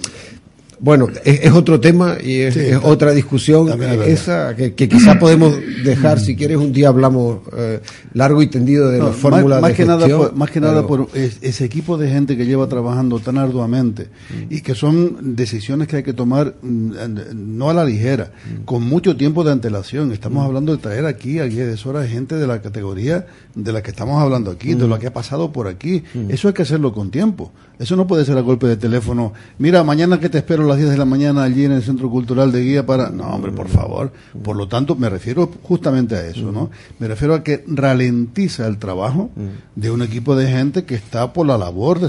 bueno, 0.82 1.10
es, 1.24 1.52
otro 1.52 1.80
tema 1.80 2.18
y 2.22 2.40
es, 2.40 2.58
otra 2.82 3.12
discusión 3.12 3.70
esa 4.04 4.56
que, 4.56 4.74
quizá 4.74 5.20
podemos 5.20 5.56
dejar, 5.84 6.20
si 6.20 6.36
quieres 6.36 6.58
un 6.58 6.74
día 6.74 6.88
hablamos 6.88 7.42
eh, 7.56 7.82
largo 8.14 8.42
y 8.42 8.48
tendido 8.48 8.90
de 8.90 8.98
las 8.98 9.16
fórmulas 9.16 9.62
más, 9.62 9.74
que 9.74 9.86
nada 9.86 10.08
por, 10.08 10.36
Más 10.36 10.50
que 10.50 10.60
nada 10.60 10.88
por 10.88 11.08
ese 11.14 11.66
equipo 11.66 12.00
de 12.00 12.10
gente 12.10 12.36
que 12.36 12.48
lleva 12.48 12.68
trabajando 12.68 13.20
tan 13.20 13.38
arduamente 13.38 14.10
y 14.50 14.62
que 14.62 14.74
son 14.74 15.36
decisiones 15.36 15.88
que 15.88 15.98
hay 15.98 16.04
que 16.04 16.14
tomar 16.14 16.56
mm, 16.64 16.94
no 17.36 17.70
a 17.70 17.76
la 17.76 17.86
ligera, 17.86 18.32
con 18.66 18.82
mucho 18.82 19.16
tiempo 19.16 19.44
de 19.44 19.52
antelación. 19.52 20.12
Estamos 20.12 20.44
hablando 20.44 20.72
de 20.76 20.80
traer 20.80 21.06
aquí 21.06 21.38
a 21.38 21.44
10 21.44 21.86
horas 21.86 22.10
gente 22.10 22.36
de 22.36 22.48
la 22.48 22.60
categoría 22.60 23.28
de 23.54 23.72
la 23.72 23.84
que 23.84 23.92
estamos 23.92 24.20
hablando 24.20 24.50
aquí, 24.50 24.74
de 24.74 24.88
lo 24.88 24.98
que 24.98 25.08
ha 25.08 25.14
pasado 25.14 25.52
por 25.52 25.68
aquí. 25.68 26.04
Eso 26.30 26.48
hay 26.48 26.56
que 26.56 26.64
hacerlo 26.64 26.92
con 26.92 27.12
tiempo. 27.12 27.52
Eso 27.82 27.96
no 27.96 28.06
puede 28.06 28.26
ser 28.26 28.38
a 28.38 28.42
golpe 28.42 28.68
de 28.68 28.78
teléfono. 28.78 29.34
Mira, 29.58 29.84
mañana 29.84 30.20
que 30.20 30.30
te 30.30 30.38
espero 30.38 30.66
a 30.66 30.68
las 30.68 30.78
10 30.78 30.92
de 30.92 30.98
la 30.98 31.06
mañana 31.06 31.42
allí 31.42 31.66
en 31.66 31.72
el 31.72 31.82
Centro 31.82 32.12
Cultural 32.12 32.52
de 32.52 32.62
Guía 32.62 32.86
para... 32.86 33.10
No, 33.10 33.24
hombre, 33.24 33.52
por 33.52 33.70
favor. 33.70 34.12
Por 34.44 34.56
lo 34.56 34.68
tanto, 34.68 34.96
me 34.96 35.10
refiero 35.10 35.50
justamente 35.64 36.16
a 36.16 36.28
eso, 36.28 36.52
¿no? 36.52 36.70
Me 37.00 37.08
refiero 37.08 37.34
a 37.34 37.44
que 37.44 37.64
ralentiza 37.66 38.68
el 38.68 38.78
trabajo 38.78 39.32
de 39.76 39.90
un 39.90 40.04
equipo 40.04 40.36
de 40.36 40.48
gente 40.48 40.84
que 40.86 40.94
está 40.94 41.34
por 41.34 41.48
la 41.48 41.58
labor 41.58 42.00
de, 42.00 42.08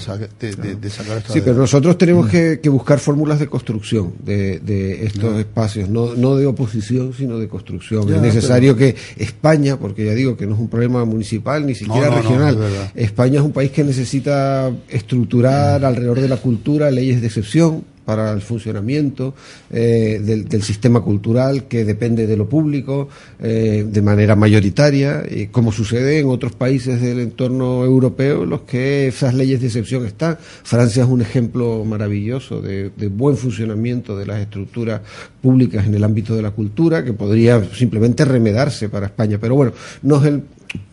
de, 0.76 0.91
sacar 0.91 1.17
esta... 1.17 1.33
Sí, 1.33 1.41
pero 1.41 1.57
nosotros 1.57 1.97
tenemos 1.97 2.29
que, 2.29 2.61
buscar 2.69 2.99
fórmulas 2.99 3.41
de 3.41 3.47
construcción 3.47 4.12
de, 4.23 5.07
estos 5.07 5.38
espacios, 5.38 5.88
no, 5.88 6.14
no 6.14 6.37
de 6.37 6.45
oposición, 6.45 7.14
sino 7.14 7.38
de 7.38 7.49
construcción. 7.49 8.12
es 8.12 8.21
necesario 8.21 8.76
que 8.76 8.95
España, 9.17 9.79
porque 9.79 10.05
ya 10.05 10.12
digo 10.12 10.37
que 10.37 10.47
no 10.47 10.52
es 10.52 10.61
un 10.61 10.69
problema 10.69 11.02
municipal 11.07 11.64
ni 11.64 11.75
siquiera 11.75 12.11
regional, 12.11 12.59
España 12.95 13.41
es 13.41 13.45
un 13.45 13.52
país 13.52 13.71
que 13.71 13.85
necesita 13.85 14.71
estructurar 14.91 15.62
alrededor 15.62 16.21
de 16.21 16.28
la 16.28 16.37
cultura 16.37 16.90
leyes 16.90 17.21
de 17.21 17.26
excepción 17.28 17.85
para 18.04 18.33
el 18.33 18.40
funcionamiento 18.40 19.35
eh, 19.71 20.21
del, 20.23 20.62
sistema 20.62 21.00
cultural 21.00 21.64
que 21.64 21.85
depende 21.85 22.26
de 22.26 22.37
lo 22.37 22.49
público 22.49 23.09
eh, 23.40 23.87
de 23.88 24.02
manera 24.02 24.37
mayoritaria, 24.37 25.25
y 25.28 25.47
como 25.49 25.73
sucede 25.73 26.19
en 26.19 26.28
otros 26.28 26.52
países 26.52 27.00
del 27.00 27.21
entorno 27.21 27.85
europeo, 27.85 28.45
en 28.45 28.50
los 28.50 28.62
que 28.62 29.09
esas 29.09 29.35
leyes 29.35 29.61
de 29.61 29.69
excepción 29.69 30.07
están. 30.07 30.38
Francia 30.62 31.04
es 31.04 31.09
un 31.09 31.23
ejemplo 31.23 31.85
maravilloso 31.85 32.61
de, 32.61 32.90
de 32.97 33.09
buen 33.09 33.37
funcionamiento 33.37 34.16
de 34.16 34.26
las 34.26 34.40
estructuras 34.40 35.00
públicas 35.40 35.87
en 35.87 35.95
el 35.95 36.04
ámbito 36.04 36.37
de 36.37 36.42
la 36.42 36.50
cultura, 36.50 37.04
que 37.04 37.12
podría 37.12 37.62
simplemente 37.73 38.25
remedarse 38.25 38.88
para 38.88 39.07
España. 39.07 39.38
Pero 39.40 39.54
bueno, 39.54 39.73
no 40.02 40.21
es 40.21 40.26
el 40.26 40.42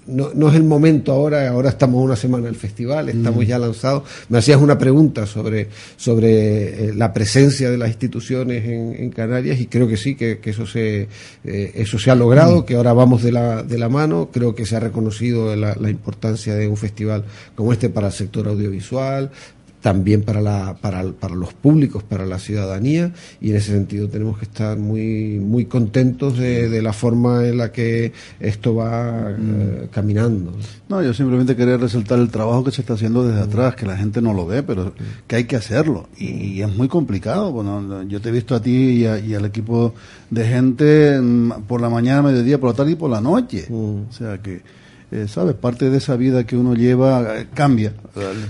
no, 0.09 0.31
no, 0.33 0.50
es 0.50 0.55
el 0.55 0.63
momento 0.63 1.12
ahora, 1.12 1.48
ahora 1.50 1.69
estamos 1.69 2.03
una 2.03 2.15
semana 2.15 2.45
del 2.45 2.55
festival, 2.55 3.09
estamos 3.09 3.43
mm. 3.43 3.48
ya 3.48 3.59
lanzados. 3.59 4.03
Me 4.29 4.39
hacías 4.39 4.59
una 4.59 4.77
pregunta 4.77 5.25
sobre, 5.25 5.69
sobre 5.98 6.89
eh, 6.89 6.93
la 6.95 7.13
presencia 7.13 7.69
de 7.69 7.77
las 7.77 7.89
instituciones 7.89 8.65
en, 8.65 9.09
Canarias 9.12 9.59
y 9.59 9.67
creo 9.67 9.88
que 9.88 9.98
sí, 9.98 10.15
que, 10.15 10.39
eso, 10.43 10.65
se, 10.65 11.07
eh, 11.43 11.71
eso 11.75 12.00
se 12.00 12.12
ha 12.12 12.15
logrado, 12.15 12.62
mm. 12.62 12.65
que 12.65 12.75
ahora 12.75 12.93
vamos 12.93 13.24
de 13.24 13.31
la, 13.31 13.63
de 13.63 13.77
la 13.77 13.89
mano. 13.89 14.29
Creo 14.31 14.55
que 14.55 14.65
se 14.65 14.75
ha 14.75 14.79
reconocido 14.79 15.55
la, 15.55 15.75
importancia 15.89 16.55
de 16.55 16.67
un 16.67 16.77
festival 16.77 17.25
como 17.55 17.74
este 17.74 17.89
para 17.89 18.07
el 18.07 18.13
sector 18.13 18.48
audiovisual, 18.48 19.31
también 19.81 20.24
para, 20.24 20.41
la, 20.41 20.75
para, 20.81 21.03
para, 21.13 21.36
los 21.36 21.53
públicos, 21.53 22.03
para 22.03 22.25
la 22.25 22.39
ciudadanía, 22.39 23.13
y 23.39 23.51
en 23.51 23.55
ese 23.55 23.71
sentido 23.71 24.09
tenemos 24.09 24.38
que 24.38 24.45
estar 24.45 24.77
muy, 24.77 25.39
muy 25.39 25.65
contentos 25.65 26.38
de, 26.38 26.81
la 26.81 26.93
forma 26.93 27.48
en 27.48 27.57
la 27.57 27.71
que 27.71 28.13
esto 28.39 28.75
va 28.75 29.31
eh, 29.31 29.88
caminando. 29.91 30.53
No, 30.88 31.01
yo 31.03 31.13
simplemente 31.13 31.55
quería 31.55 31.77
resaltar 31.77 32.19
el 32.19 32.29
trabajo 32.29 32.63
que 32.63 32.71
se 32.71 32.81
está 32.81 32.93
haciendo 32.93 33.25
desde 33.27 33.41
atrás, 33.41 33.75
que 33.75 33.86
la 33.86 33.98
gente 33.98 34.21
no 34.21 34.33
lo 34.33 34.45
ve, 34.45 34.63
pero 34.63 34.93
que 35.27 35.36
hay 35.36 35.43
que 35.45 35.55
hacerlo, 35.55 36.09
y, 36.17 36.62
es 36.62 36.75
muy 36.75 36.88
complicado. 36.89 37.51
Bueno, 37.51 38.03
yo 38.03 38.19
te 38.19 38.29
he 38.29 38.31
visto 38.31 38.55
a 38.55 38.62
ti 38.62 38.71
y, 38.71 39.05
y, 39.05 39.33
al 39.33 39.45
equipo 39.45 39.93
de 40.29 40.45
gente 40.45 41.19
mm, 41.21 41.63
por 41.67 41.79
la 41.79 41.89
mañana, 41.89 42.21
mediodía, 42.21 42.59
por 42.59 42.71
la 42.71 42.75
tarde 42.75 42.91
y 42.91 42.95
por 42.95 43.09
la 43.09 43.21
noche. 43.21 43.67
O 43.71 44.12
sea 44.12 44.38
que 44.39 44.62
eh, 45.11 45.27
¿sabes? 45.27 45.55
Parte 45.55 45.89
de 45.89 45.97
esa 45.97 46.15
vida 46.15 46.45
que 46.45 46.55
uno 46.55 46.75
lleva 46.75 47.39
eh, 47.39 47.47
cambia, 47.53 47.93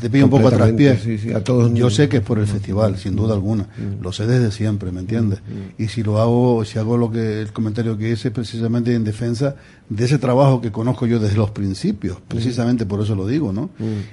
te 0.01 0.09
pide 0.09 0.25
un 0.25 0.29
poco 0.29 0.49
atrás 0.49 0.73
pie. 0.73 0.99
a 1.33 1.39
todos 1.41 1.73
Yo 1.73 1.89
sé 1.89 2.09
que 2.09 2.17
es 2.17 2.23
por 2.23 2.37
el 2.37 2.47
festival, 2.47 2.97
sin 2.97 3.15
duda 3.15 3.33
alguna, 3.33 3.63
mm. 3.63 4.03
lo 4.03 4.11
sé 4.11 4.27
desde 4.27 4.51
siempre, 4.51 4.91
¿me 4.91 4.99
entiendes? 4.99 5.39
Mm. 5.39 5.81
Y 5.81 5.87
si 5.87 6.03
lo 6.03 6.19
hago, 6.19 6.65
si 6.65 6.77
hago 6.77 6.97
lo 6.97 7.11
que 7.11 7.41
el 7.41 7.53
comentario 7.53 7.97
que 7.97 8.11
hice 8.11 8.31
precisamente 8.31 8.93
en 8.93 9.05
defensa 9.05 9.55
de 9.87 10.03
ese 10.03 10.17
trabajo 10.17 10.59
que 10.59 10.69
conozco 10.69 11.05
yo 11.05 11.19
desde 11.19 11.37
los 11.37 11.51
principios, 11.51 12.17
mm. 12.17 12.27
precisamente 12.27 12.85
por 12.85 13.01
eso 13.01 13.15
lo 13.15 13.25
digo, 13.25 13.53
¿no? 13.53 13.69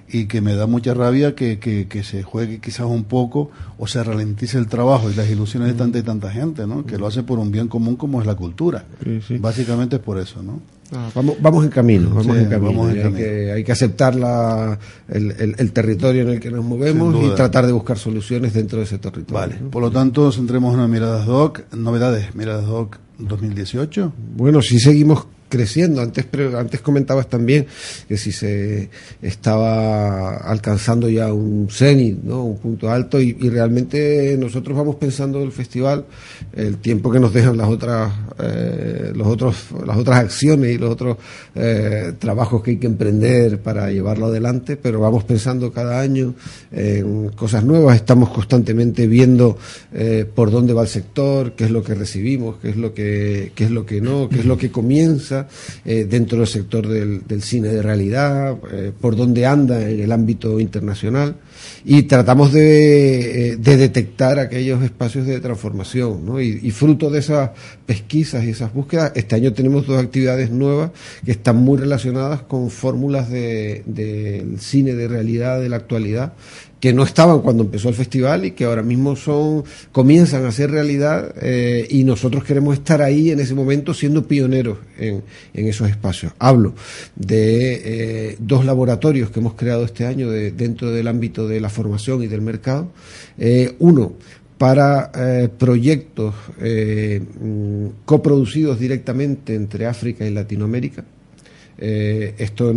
Y 0.08 0.26
que 0.26 0.40
me 0.40 0.54
da 0.54 0.68
mucha 0.68 0.94
rabia 0.94 1.34
que, 1.34 1.58
que, 1.58 1.88
que, 1.88 2.04
se 2.04 2.22
juegue 2.22 2.60
quizás 2.60 2.86
un 2.86 3.04
poco 3.04 3.50
o 3.76 3.88
se 3.88 4.04
ralentice 4.04 4.56
el 4.58 4.68
trabajo 4.68 5.10
y 5.10 5.14
las 5.14 5.28
ilusiones 5.28 5.68
de 5.68 5.74
tanta 5.74 5.98
y 5.98 6.02
tanta 6.02 6.30
gente, 6.30 6.64
¿no? 6.64 6.86
Que 6.86 6.96
lo 6.96 7.08
hace 7.08 7.24
por 7.24 7.40
un 7.40 7.50
bien 7.50 7.66
común 7.66 7.96
como 7.96 8.20
es 8.20 8.26
la 8.26 8.36
cultura. 8.36 8.84
Básicamente 9.40 9.96
es 9.96 10.02
por 10.02 10.18
eso, 10.18 10.44
¿no? 10.44 10.75
Ah, 10.92 11.10
vamos, 11.14 11.36
vamos 11.40 11.64
en 11.64 11.70
camino, 11.70 12.10
vamos 12.10 12.36
en 12.36 12.48
camino. 12.48 12.86
hay, 12.86 13.12
Que, 13.12 13.52
hay, 13.52 13.64
que, 13.64 13.72
aceptar 13.72 14.14
la, 14.14 14.78
el, 15.08 15.54
el, 15.58 15.72
territorio 15.72 16.22
en 16.22 16.28
el 16.28 16.40
que 16.40 16.50
nos 16.50 16.64
movemos 16.64 17.14
y 17.24 17.34
tratar 17.34 17.66
de 17.66 17.72
buscar 17.72 17.98
soluciones 17.98 18.54
dentro 18.54 18.78
de 18.78 18.84
ese 18.84 18.98
territorio. 18.98 19.34
Vale, 19.34 19.56
por 19.70 19.82
lo 19.82 19.90
tanto, 19.90 20.30
centremos 20.30 20.78
en 20.78 20.90
Miradas 20.90 21.26
Doc, 21.26 21.62
novedades, 21.74 22.34
Miradas 22.34 22.66
Doc 22.66 22.98
2018. 23.18 24.12
Bueno, 24.36 24.62
si 24.62 24.78
seguimos 24.78 25.26
creciendo. 25.48 26.00
Antes, 26.00 26.26
antes 26.56 26.80
comentabas 26.80 27.28
también 27.28 27.66
que 28.08 28.16
si 28.16 28.32
se 28.32 28.88
estaba 29.22 30.36
alcanzando 30.36 31.08
ya 31.08 31.32
un 31.32 31.68
cenit, 31.70 32.22
¿no? 32.22 32.44
un 32.44 32.58
punto 32.58 32.90
alto, 32.90 33.20
y, 33.20 33.34
realmente 33.46 34.36
nosotros 34.38 34.76
vamos 34.76 34.96
pensando 34.96 35.42
el 35.42 35.52
festival, 35.52 36.04
el 36.54 36.78
tiempo 36.78 37.10
que 37.10 37.20
nos 37.20 37.32
dejan 37.32 37.56
las 37.56 37.68
otras, 37.68 38.12
eh, 38.38 39.12
los 39.14 39.26
otros, 39.26 39.56
las 39.86 39.96
otras 39.96 40.18
acciones 40.18 40.74
y 40.74 40.78
los 40.78 40.90
otros 40.90 41.16
eh, 41.54 42.12
trabajos 42.18 42.62
que 42.62 42.72
hay 42.72 42.76
que 42.78 42.86
emprender 42.86 43.60
para 43.60 43.90
llevarlo 43.90 44.26
adelante, 44.26 44.76
pero 44.76 45.00
vamos 45.00 45.24
pensando 45.24 45.72
cada 45.72 46.00
año 46.00 46.34
en 46.72 47.30
cosas 47.30 47.64
nuevas, 47.64 47.96
estamos 47.96 48.30
constantemente 48.30 49.06
viendo 49.06 49.58
eh, 49.94 50.26
por 50.32 50.50
dónde 50.50 50.72
va 50.72 50.82
el 50.82 50.88
sector, 50.88 51.52
qué 51.52 51.64
es 51.64 51.70
lo 51.70 51.82
que 51.82 51.94
recibimos, 51.94 52.56
qué 52.60 52.70
es 52.70 52.76
lo 52.76 52.92
que, 52.92 53.52
qué 53.54 53.64
es 53.64 53.70
lo 53.70 53.86
que 53.86 54.00
no, 54.00 54.28
qué 54.28 54.40
es 54.40 54.44
lo 54.44 54.58
que 54.58 54.70
comienza 54.70 55.35
eh, 55.84 56.06
dentro 56.08 56.38
del 56.38 56.46
sector 56.46 56.86
del, 56.86 57.42
cine 57.42 57.68
de 57.68 57.82
realidad, 57.82 58.56
eh, 58.72 58.92
por 58.98 59.16
dónde 59.16 59.46
anda 59.46 59.88
en 59.88 60.00
el 60.00 60.12
ámbito 60.12 60.58
internacional 60.60 61.36
y 61.84 62.02
tratamos 62.02 62.52
de, 62.52 63.50
eh, 63.52 63.56
detectar 63.56 64.38
aquellos 64.38 64.82
espacios 64.82 65.26
de 65.26 65.40
transformación. 65.40 66.26
Y, 66.40 66.70
fruto 66.70 67.10
de 67.10 67.20
esas 67.20 67.50
pesquisas 67.86 68.44
y 68.44 68.50
esas 68.50 68.72
búsquedas, 68.72 69.12
este 69.14 69.36
año 69.36 69.52
tenemos 69.52 69.86
dos 69.86 70.02
actividades 70.02 70.50
nuevas 70.50 70.90
que 71.24 71.32
están 71.32 71.56
muy 71.56 71.78
relacionadas 71.78 72.42
con 72.42 72.70
fórmulas 72.70 73.30
del 73.30 74.56
cine 74.58 74.94
de 74.94 75.08
realidad 75.08 75.60
de 75.60 75.68
la 75.68 75.76
actualidad 75.76 76.32
que 76.86 76.92
no 76.92 77.02
estaban 77.02 77.40
cuando 77.40 77.64
empezó 77.64 77.88
el 77.88 77.96
festival 77.96 78.44
y 78.44 78.52
que 78.52 78.64
ahora 78.64 78.84
mismo 78.84 79.16
son 79.16 79.64
comienzan 79.90 80.44
a 80.44 80.52
ser 80.52 80.70
realidad 80.70 81.34
eh, 81.42 81.84
y 81.90 82.04
nosotros 82.04 82.44
queremos 82.44 82.74
estar 82.74 83.02
ahí 83.02 83.32
en 83.32 83.40
ese 83.40 83.56
momento 83.56 83.92
siendo 83.92 84.28
pioneros 84.28 84.78
en, 84.96 85.24
esos 85.52 85.90
espacios. 85.90 86.32
Hablo 86.38 86.76
de 87.16 87.82
eh, 88.30 88.36
dos 88.38 88.64
laboratorios 88.64 89.30
que 89.30 89.40
hemos 89.40 89.54
creado 89.54 89.84
este 89.84 90.06
año 90.06 90.30
dentro 90.30 90.92
del 90.92 91.08
ámbito 91.08 91.48
de 91.48 91.60
la 91.60 91.70
formación 91.70 92.22
y 92.22 92.28
del 92.28 92.40
mercado. 92.40 92.92
Eh, 93.36 93.74
uno 93.80 94.12
para 94.56 95.10
proyectos 95.58 96.36
mm, 96.60 97.86
coproducidos 98.04 98.78
directamente 98.78 99.56
entre 99.56 99.86
África 99.86 100.24
y 100.24 100.30
Latinoamérica 100.30 101.04
eh, 101.78 102.34
esto 102.38 102.74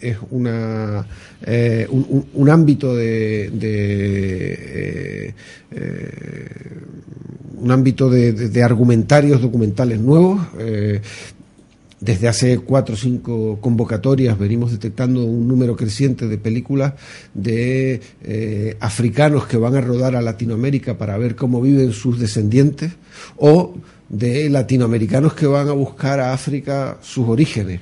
es 0.00 0.16
una, 0.30 1.06
eh, 1.42 1.88
un, 1.90 2.48
ámbito 2.48 2.94
de, 2.94 3.50
eh, 3.60 5.34
un 7.56 7.70
ámbito 7.70 8.08
de, 8.08 8.62
argumentarios 8.62 9.42
documentales 9.42 10.00
nuevos. 10.00 10.40
desde 12.00 12.28
hace 12.28 12.58
cuatro 12.58 12.94
o 12.94 12.96
cinco 12.96 13.58
convocatorias 13.60 14.38
venimos 14.38 14.70
detectando 14.70 15.24
un 15.24 15.48
número 15.48 15.74
creciente 15.74 16.28
de 16.28 16.38
películas 16.38 16.94
de 17.34 18.00
africanos 18.78 19.48
que 19.48 19.56
van 19.56 19.74
a 19.74 19.80
rodar 19.80 20.14
a 20.14 20.22
Latinoamérica 20.22 20.96
para 20.96 21.18
ver 21.18 21.34
cómo 21.34 21.60
viven 21.60 21.92
sus 21.92 22.20
descendientes 22.20 22.92
o 23.36 23.74
de 24.08 24.48
latinoamericanos 24.48 25.34
que 25.34 25.46
van 25.46 25.68
a 25.68 25.72
buscar 25.72 26.18
a 26.18 26.32
África 26.32 26.96
sus 27.02 27.28
orígenes. 27.28 27.80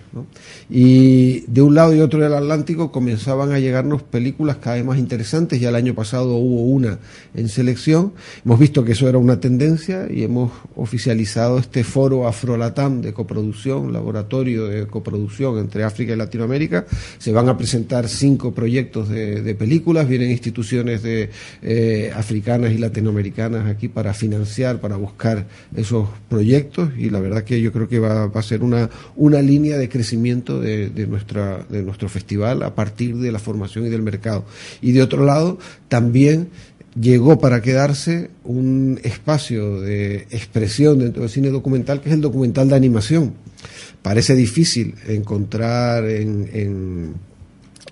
Y 0.69 1.41
de 1.43 1.63
un 1.63 1.75
lado 1.75 1.95
y 1.95 2.01
otro 2.01 2.21
del 2.21 2.35
Atlántico 2.35 2.91
comenzaban 2.91 3.53
a 3.53 3.61
llegarnos 3.61 4.03
películas 4.03 4.57
cada 4.57 4.77
vez 4.77 4.85
más 4.85 4.99
interesantes. 4.99 5.61
Ya 5.61 5.69
el 5.69 5.77
año 5.77 5.95
pasado 5.95 6.37
hubo 6.37 6.63
una 6.63 6.99
en 7.35 7.49
selección. 7.49 8.13
Hemos 8.45 8.59
visto 8.59 8.85
que 8.85 8.93
eso 8.93 9.09
era 9.09 9.19
una 9.19 9.39
tendencia 9.39 10.09
y 10.11 10.25
hemos 10.25 10.51
oficializado 10.75 11.59
este 11.59 11.85
foro 11.85 12.27
Afrolatam 12.27 13.03
de 13.03 13.13
coproducción, 13.13 13.93
laboratorio 13.93 14.67
de 14.67 14.87
coproducción 14.89 15.59
entre 15.59 15.85
África 15.85 16.13
y 16.13 16.17
Latinoamérica. 16.17 16.87
Se 17.19 17.31
van 17.31 17.49
a 17.49 17.57
presentar 17.57 18.09
cinco 18.09 18.53
proyectos 18.53 19.09
de, 19.09 19.55
películas. 19.57 20.09
Vienen 20.09 20.31
instituciones 20.33 21.03
de, 21.03 21.31
eh, 21.63 22.13
africanas 22.15 22.73
y 22.73 22.79
latinoamericanas 22.79 23.67
aquí 23.69 23.89
para 23.89 24.13
financiar, 24.13 24.81
para 24.81 24.97
buscar 24.97 25.47
esos 25.75 26.09
proyectos 26.29 26.91
y 26.97 27.11
la 27.11 27.21
verdad 27.21 27.45
que 27.45 27.61
yo 27.61 27.73
creo 27.73 27.89
que 27.89 27.99
va, 27.99 28.25
a 28.25 28.43
ser 28.43 28.63
una, 28.63 28.91
una 29.17 29.43
línea 29.43 29.79
de 29.79 29.89
crecimiento 29.89 30.61
de, 30.61 30.91
nuestra, 31.09 31.65
de 31.69 31.83
nuestro 31.83 32.09
festival 32.09 32.63
a 32.63 32.75
partir 32.75 33.17
de 33.17 33.33
la 33.33 33.39
formación 33.39 33.87
y 33.87 33.89
del 33.89 34.03
mercado. 34.03 34.45
Y 34.81 34.93
de 34.93 35.03
otro 35.03 35.25
lado, 35.25 35.59
también 35.89 36.49
llegó 36.99 37.39
para 37.39 37.61
quedarse 37.61 38.31
un 38.45 38.99
espacio 39.03 39.81
de 39.81 40.27
expresión 40.31 40.99
dentro 40.99 41.23
del 41.23 41.31
cine 41.31 41.51
documental 41.51 42.01
que 42.01 42.09
es 42.09 42.15
el 42.15 42.21
documental 42.21 42.69
de 42.69 42.77
animación. 42.77 43.35
Parece 44.03 44.35
difícil 44.35 44.95
encontrar 45.07 46.09
en, 46.09 46.49
en, 46.53 47.15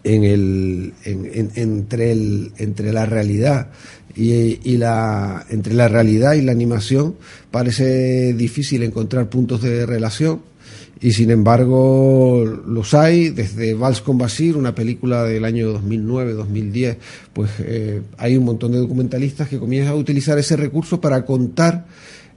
en 0.04 0.24
el, 0.24 0.92
entre, 1.04 2.12
el, 2.12 2.52
entre 2.58 2.92
la 2.92 3.06
realidad 3.06 3.70
y, 4.16 4.76
la, 4.76 5.44
entre 5.50 5.74
la 5.74 5.88
realidad 5.88 6.34
y 6.34 6.42
la 6.42 6.52
animación 6.52 7.16
parece 7.50 8.32
difícil 8.34 8.82
encontrar 8.82 9.28
puntos 9.28 9.62
de 9.62 9.86
relación 9.86 10.40
y 11.00 11.12
sin 11.12 11.30
embargo 11.30 12.44
los 12.66 12.94
hay 12.94 13.28
desde 13.28 13.74
Vals 13.74 14.00
con 14.00 14.16
Basir, 14.16 14.56
una 14.56 14.74
película 14.74 15.24
del 15.24 15.44
año 15.44 15.78
2009-2010, 15.80 16.96
pues 17.32 17.50
eh, 17.58 18.00
hay 18.16 18.36
un 18.38 18.44
montón 18.44 18.72
de 18.72 18.78
documentalistas 18.78 19.48
que 19.48 19.58
comienzan 19.58 19.92
a 19.92 19.96
utilizar 19.96 20.38
ese 20.38 20.56
recurso 20.56 21.00
para 21.02 21.26
contar 21.26 21.86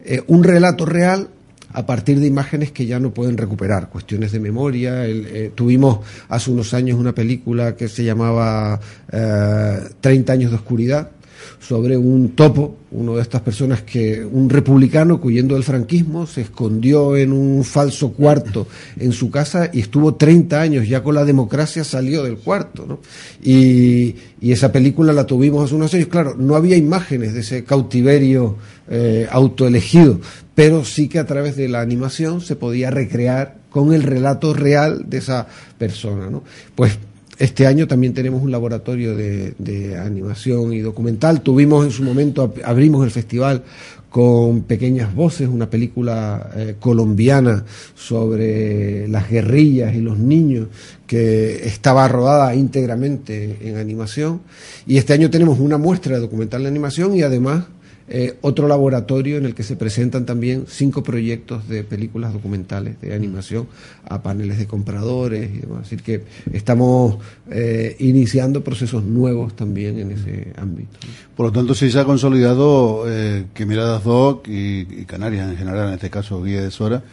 eh, 0.04 0.22
un 0.28 0.44
relato 0.44 0.86
real 0.86 1.30
a 1.72 1.86
partir 1.86 2.20
de 2.20 2.28
imágenes 2.28 2.72
que 2.72 2.86
ya 2.86 3.00
no 3.00 3.13
pueden 3.13 3.38
recuperar, 3.38 3.90
cuestiones 3.90 4.32
de 4.32 4.40
memoria. 4.40 5.06
Eh, 5.06 5.52
tuvimos 5.54 6.00
hace 6.28 6.52
unos 6.52 6.74
años 6.74 7.00
una 7.00 7.13
película 7.13 7.76
que 7.76 7.88
se 7.88 8.04
llamaba 8.04 8.80
30 9.10 10.34
años 10.34 10.52
de 10.52 10.58
oscuridad, 10.58 11.12
sobre 11.60 11.98
un 11.98 12.30
topo, 12.30 12.78
uno 12.92 13.16
de 13.16 13.22
estas 13.22 13.42
personas 13.42 13.82
que, 13.82 14.24
un 14.24 14.50
republicano 14.50 15.20
que 15.20 15.28
huyendo 15.28 15.56
del 15.56 15.64
franquismo 15.64 16.26
se 16.26 16.42
escondió 16.42 17.16
en 17.16 17.32
un 17.32 17.64
falso 17.64 18.12
cuarto 18.14 18.68
en 18.98 19.12
su 19.12 19.30
casa 19.30 19.70
y 19.74 19.82
estuvo 19.82 20.16
30 20.16 20.60
años, 20.60 20.88
ya 20.88 21.04
con 21.04 21.16
la 21.16 21.26
democracia 21.26 21.84
salió 21.84 22.24
del 22.24 22.38
cuarto. 22.38 22.86
¿no? 22.88 23.00
Y, 23.44 24.16
esa 24.42 24.72
película 24.72 25.12
la 25.14 25.26
tuvimos 25.26 25.66
hace 25.66 25.76
unos 25.76 25.94
años, 25.94 26.08
claro, 26.08 26.36
no 26.38 26.56
había 26.56 26.78
imágenes 26.78 27.34
de 27.34 27.42
ese 27.42 27.64
cautiverio 27.64 28.56
eh, 28.90 29.28
autoelegido, 29.30 30.22
pero 30.56 30.86
sí 30.86 31.10
que 31.10 31.20
a 31.20 31.26
través 31.26 31.58
de 31.58 31.68
la 31.68 31.82
animación 31.82 32.40
se 32.40 32.56
podía 32.56 32.90
recrear 32.90 33.58
con 33.70 33.94
el 33.94 34.04
relato 34.04 34.54
real 34.54 35.04
de 35.08 35.18
esa 35.18 35.48
persona. 35.78 36.30
¿no? 36.30 36.44
Pues 36.76 36.98
este 37.39 37.67
año 37.67 37.88
también 37.88 38.13
tenemos 38.13 38.41
un 38.41 38.52
laboratorio 38.52 39.15
de, 39.15 39.97
animación 39.97 40.73
y 40.73 40.80
documental. 40.80 41.41
Tuvimos 41.41 41.86
en 41.86 41.91
su 41.91 42.04
momento, 42.04 42.54
abrimos 42.63 43.04
el 43.06 43.12
festival 43.12 43.63
con 44.10 44.63
Pequeñas 44.63 45.13
Voces, 45.13 45.47
una 45.47 45.69
película 45.69 46.50
eh, 46.56 46.76
colombiana 46.80 47.65
sobre 47.93 49.08
las 49.08 49.30
guerrillas 49.30 49.93
y 49.95 50.02
los 50.02 50.17
niños 50.17 50.69
que 51.06 51.67
estaba 51.67 52.08
rodada 52.08 52.56
íntegramente 52.56 53.58
en 53.62 53.78
animación. 53.78 54.41
Y 54.88 54.97
este 54.97 55.13
año 55.13 55.30
tenemos 55.30 55.60
una 55.60 55.78
muestra 55.78 56.15
de 56.15 56.21
documental 56.21 56.63
de 56.63 56.69
animación 56.69 57.15
y 57.15 57.21
además 57.21 57.65
eh, 58.10 58.38
otro 58.41 58.67
laboratorio 58.70 59.38
en 59.38 59.46
el 59.46 59.54
que 59.54 59.63
se 59.63 59.76
presentan 59.76 60.26
también 60.26 60.65
cinco 60.67 61.04
proyectos 61.04 61.67
de 61.67 61.84
películas 61.84 62.32
documentales 62.32 63.02
de 63.02 63.13
animación 63.13 63.67
a 64.08 64.24
paneles 64.24 64.58
de 64.58 64.65
compradores 64.65 65.50
y 65.54 65.60
demás. 65.60 65.88
Así 65.88 65.98
que 65.98 66.24
estamos 66.54 67.17
eh, 67.52 67.98
iniciando 68.00 68.63
procesos 68.63 69.04
nuevos 69.04 69.56
también 69.56 70.00
en 70.00 70.12
ese 70.12 70.54
ámbito. 70.56 70.98
Por 71.36 71.48
lo 71.48 71.52
tanto, 71.52 71.76
sí 71.76 71.91
se 71.91 72.00
ha 72.00 72.06
consolidado 72.06 73.04
eh, 73.08 73.46
que 73.54 73.65
Miradas 73.65 74.06
Doc 74.06 74.48
y, 74.48 74.88
y, 75.02 75.06
Canarias 75.06 75.50
en 75.50 75.58
general, 75.58 75.89
en 75.89 75.96
este 75.96 76.10
caso 76.10 76.41
Guía 76.41 76.62
de 76.62 76.72
Sora, 76.72 77.04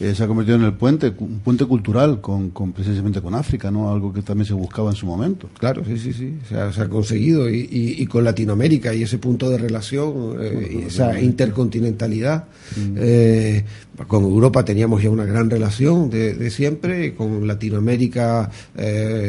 eh, 0.00 0.14
se 0.14 0.24
ha 0.24 0.26
convertido 0.26 0.56
en 0.56 0.64
el 0.64 0.72
puente, 0.72 1.12
un 1.18 1.40
puente 1.40 1.66
cultural 1.66 2.22
con, 2.22 2.50
con, 2.50 2.72
precisamente 2.72 3.20
con 3.20 3.34
África, 3.34 3.70
¿no? 3.70 3.92
Algo 3.92 4.14
que 4.14 4.22
también 4.22 4.46
se 4.46 4.54
buscaba 4.54 4.88
en 4.88 4.96
su 4.96 5.04
momento. 5.04 5.50
Claro, 5.58 5.84
sí, 5.84 5.98
sí, 5.98 6.14
sí, 6.14 6.38
se 6.48 6.56
ha, 6.58 6.88
conseguido 6.88 7.50
y, 7.50 7.68
y, 7.70 8.06
con 8.06 8.24
Latinoamérica 8.24 8.94
y 8.94 9.02
ese 9.02 9.18
punto 9.18 9.50
de 9.50 9.58
relación, 9.58 10.38
eh, 10.40 10.84
esa 10.86 11.20
intercontinentalidad. 11.20 12.44
Mm. 12.76 12.94
Eh, 12.96 13.64
con 14.06 14.24
Europa 14.24 14.64
teníamos 14.64 15.02
ya 15.02 15.10
una 15.10 15.26
gran 15.26 15.50
relación 15.50 16.08
de, 16.08 16.32
de 16.32 16.50
siempre, 16.50 17.14
con 17.14 17.46
Latinoamérica 17.46 18.50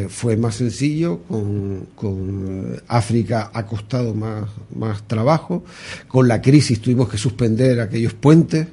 fue 0.08 0.38
más 0.38 0.56
sencillo, 0.56 1.20
con, 1.28 1.88
con 1.94 2.82
África 2.88 3.52
ha 3.54 3.66
costado 3.66 4.14
más, 4.14 4.46
más 4.74 5.06
trabajo, 5.06 5.66
con 6.08 6.30
la 6.30 6.42
crisis 6.42 6.80
tuvimos 6.80 7.10
que 7.10 7.18
suspender 7.18 7.82
aquellos 7.82 8.14
puentes. 8.14 8.68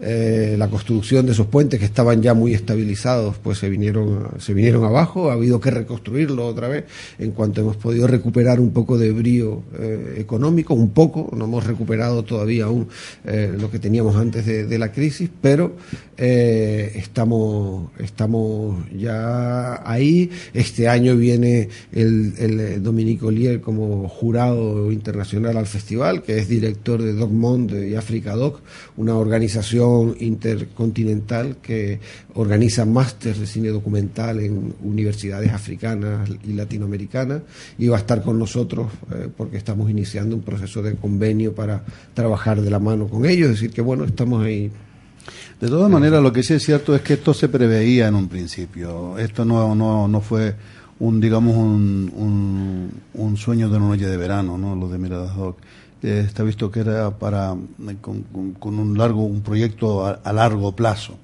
Eh, 0.00 0.56
la 0.58 0.68
construcción 0.68 1.24
de 1.26 1.32
esos 1.32 1.46
puentes 1.46 1.78
que 1.78 1.86
estaban 1.86 2.20
ya 2.22 2.34
muy 2.34 2.54
estabilizados, 2.54 3.36
pues 3.42 3.58
se 3.58 3.68
vinieron, 3.68 4.28
se 4.38 4.52
vinieron 4.52 4.84
abajo, 4.84 5.30
ha 5.30 5.34
habido 5.34 5.60
que 5.60 5.70
reconstruirlo 5.70 6.46
otra 6.46 6.68
vez 6.68 6.84
en 7.18 7.30
cuanto 7.32 7.60
hemos 7.60 7.76
podido 7.76 8.06
recuperar 8.06 8.60
un 8.60 8.72
poco 8.72 8.98
de 8.98 9.12
brío 9.12 9.62
eh, 9.78 10.16
económico, 10.18 10.74
un 10.74 10.90
poco, 10.90 11.30
no 11.36 11.46
hemos 11.46 11.64
recuperado 11.64 12.24
todavía 12.24 12.64
aún 12.64 12.88
eh, 13.24 13.54
lo 13.58 13.70
que 13.70 13.78
teníamos 13.78 14.16
antes 14.16 14.44
de, 14.46 14.76
la 14.76 14.92
crisis, 14.92 15.30
pero 15.40 15.74
estamos, 16.18 17.90
estamos 17.98 18.84
ya 18.94 19.80
ahí. 19.90 20.30
Este 20.52 20.86
año 20.86 21.16
viene 21.16 21.70
el, 21.92 22.34
el 22.38 22.82
Dominico 22.82 23.30
Lier 23.30 23.62
como 23.62 24.06
jurado 24.08 24.92
internacional 24.92 25.56
al 25.56 25.66
festival, 25.66 26.22
que 26.22 26.38
es 26.38 26.48
director 26.48 27.02
de 27.02 27.14
Doc 27.14 27.30
y 27.72 27.94
Africa 27.94 28.34
Doc, 28.34 28.60
una 28.96 29.16
organización 29.16 29.65
intercontinental 29.74 31.56
que 31.62 32.00
organiza 32.34 32.84
másteres 32.84 33.38
de 33.38 33.46
cine 33.46 33.68
documental 33.68 34.40
en 34.40 34.74
universidades 34.82 35.52
africanas 35.52 36.28
y 36.44 36.52
latinoamericanas 36.52 37.42
y 37.78 37.88
va 37.88 37.96
a 37.96 38.00
estar 38.00 38.22
con 38.22 38.38
nosotros 38.38 38.88
eh, 39.12 39.28
porque 39.36 39.56
estamos 39.56 39.90
iniciando 39.90 40.36
un 40.36 40.42
proceso 40.42 40.82
de 40.82 40.94
convenio 40.94 41.54
para 41.54 41.84
trabajar 42.14 42.60
de 42.60 42.70
la 42.70 42.78
mano 42.78 43.08
con 43.08 43.26
ellos, 43.26 43.50
es 43.50 43.54
decir 43.54 43.70
que 43.70 43.82
bueno, 43.82 44.04
estamos 44.04 44.44
ahí 44.44 44.70
de 45.60 45.68
todas 45.68 45.90
maneras, 45.90 46.22
lo 46.22 46.32
que 46.32 46.42
sí 46.42 46.54
es 46.54 46.62
cierto 46.62 46.94
es 46.94 47.00
que 47.00 47.14
esto 47.14 47.32
se 47.32 47.48
preveía 47.48 48.08
en 48.08 48.14
un 48.14 48.28
principio. 48.28 49.16
Esto 49.18 49.44
no, 49.44 49.74
no, 49.74 50.06
no 50.06 50.20
fue 50.20 50.54
un, 50.98 51.20
digamos, 51.20 51.56
un, 51.56 52.90
un, 53.14 53.36
sueño 53.36 53.68
de 53.68 53.76
una 53.76 53.88
noche 53.88 54.06
de 54.06 54.16
verano, 54.16 54.56
¿no? 54.56 54.76
Lo 54.76 54.88
de 54.88 54.98
Miradas 54.98 55.36
Doc 55.36 55.58
está 56.02 56.42
visto 56.42 56.70
que 56.70 56.80
era 56.80 57.18
para 57.18 57.54
eh, 57.54 57.96
con, 58.00 58.78
un 58.78 58.98
largo 58.98 59.24
un 59.24 59.40
proyecto 59.42 60.06
a, 60.06 60.32
largo 60.32 60.74
plazo. 60.74 61.18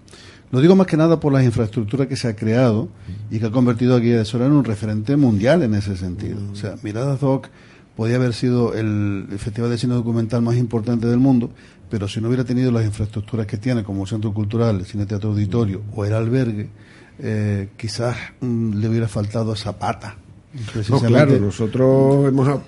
Lo 0.51 0.61
digo 0.61 0.77
más 0.77 0.87
que 0.87 0.97
nada 0.97 1.19
por 1.19 1.33
las 1.33 1.45
infraestructuras 1.45 2.09
que 2.09 2.17
se 2.17 2.29
ha 2.29 2.37
creado 2.37 2.89
y 3.31 3.39
que 3.39 3.47
ha 3.47 3.51
convertido 3.51 3.97
a 3.97 4.01
Guía 4.01 4.19
de 4.19 4.25
Sora 4.25 4.47
en 4.47 4.53
un 4.53 4.65
referente 4.65 5.17
mundial 5.17 5.63
en 5.63 5.75
ese 5.75 5.97
sentido. 5.97 6.39
O 6.53 6.57
sea, 6.57 6.75
Miradas 6.83 7.21
Doc 7.21 7.49
podía 7.97 8.17
haber 8.17 8.35
sido 8.35 8.75
el, 8.75 9.29
festival 9.39 9.71
de 9.71 9.79
cine 9.79 9.95
documental 9.95 10.43
más 10.43 10.57
importante 10.57 11.07
del 11.07 11.19
mundo, 11.19 11.51
pero 11.89 12.07
si 12.07 12.21
no 12.21 12.29
hubiera 12.29 12.45
tenido 12.45 12.71
las 12.71 12.85
infraestructuras 12.85 13.47
que 13.47 13.57
tiene, 13.57 13.83
como 13.83 14.07
Centro 14.07 14.35
Cultural, 14.35 14.85
Cine 14.85 15.07
Teatro 15.07 15.31
Auditorio 15.31 15.83
o 15.95 16.05
el 16.05 16.13
albergue, 16.13 16.69
eh, 17.19 17.71
quizás 17.79 18.17
mm, 18.41 18.75
le 18.75 18.89
hubiera 18.89 19.09
faltado 19.09 19.55
esa 19.55 19.79
pata 19.79 20.17
no, 20.91 21.01
claro, 21.01 21.39
nosotros 21.39 22.29
hemos 22.29 22.61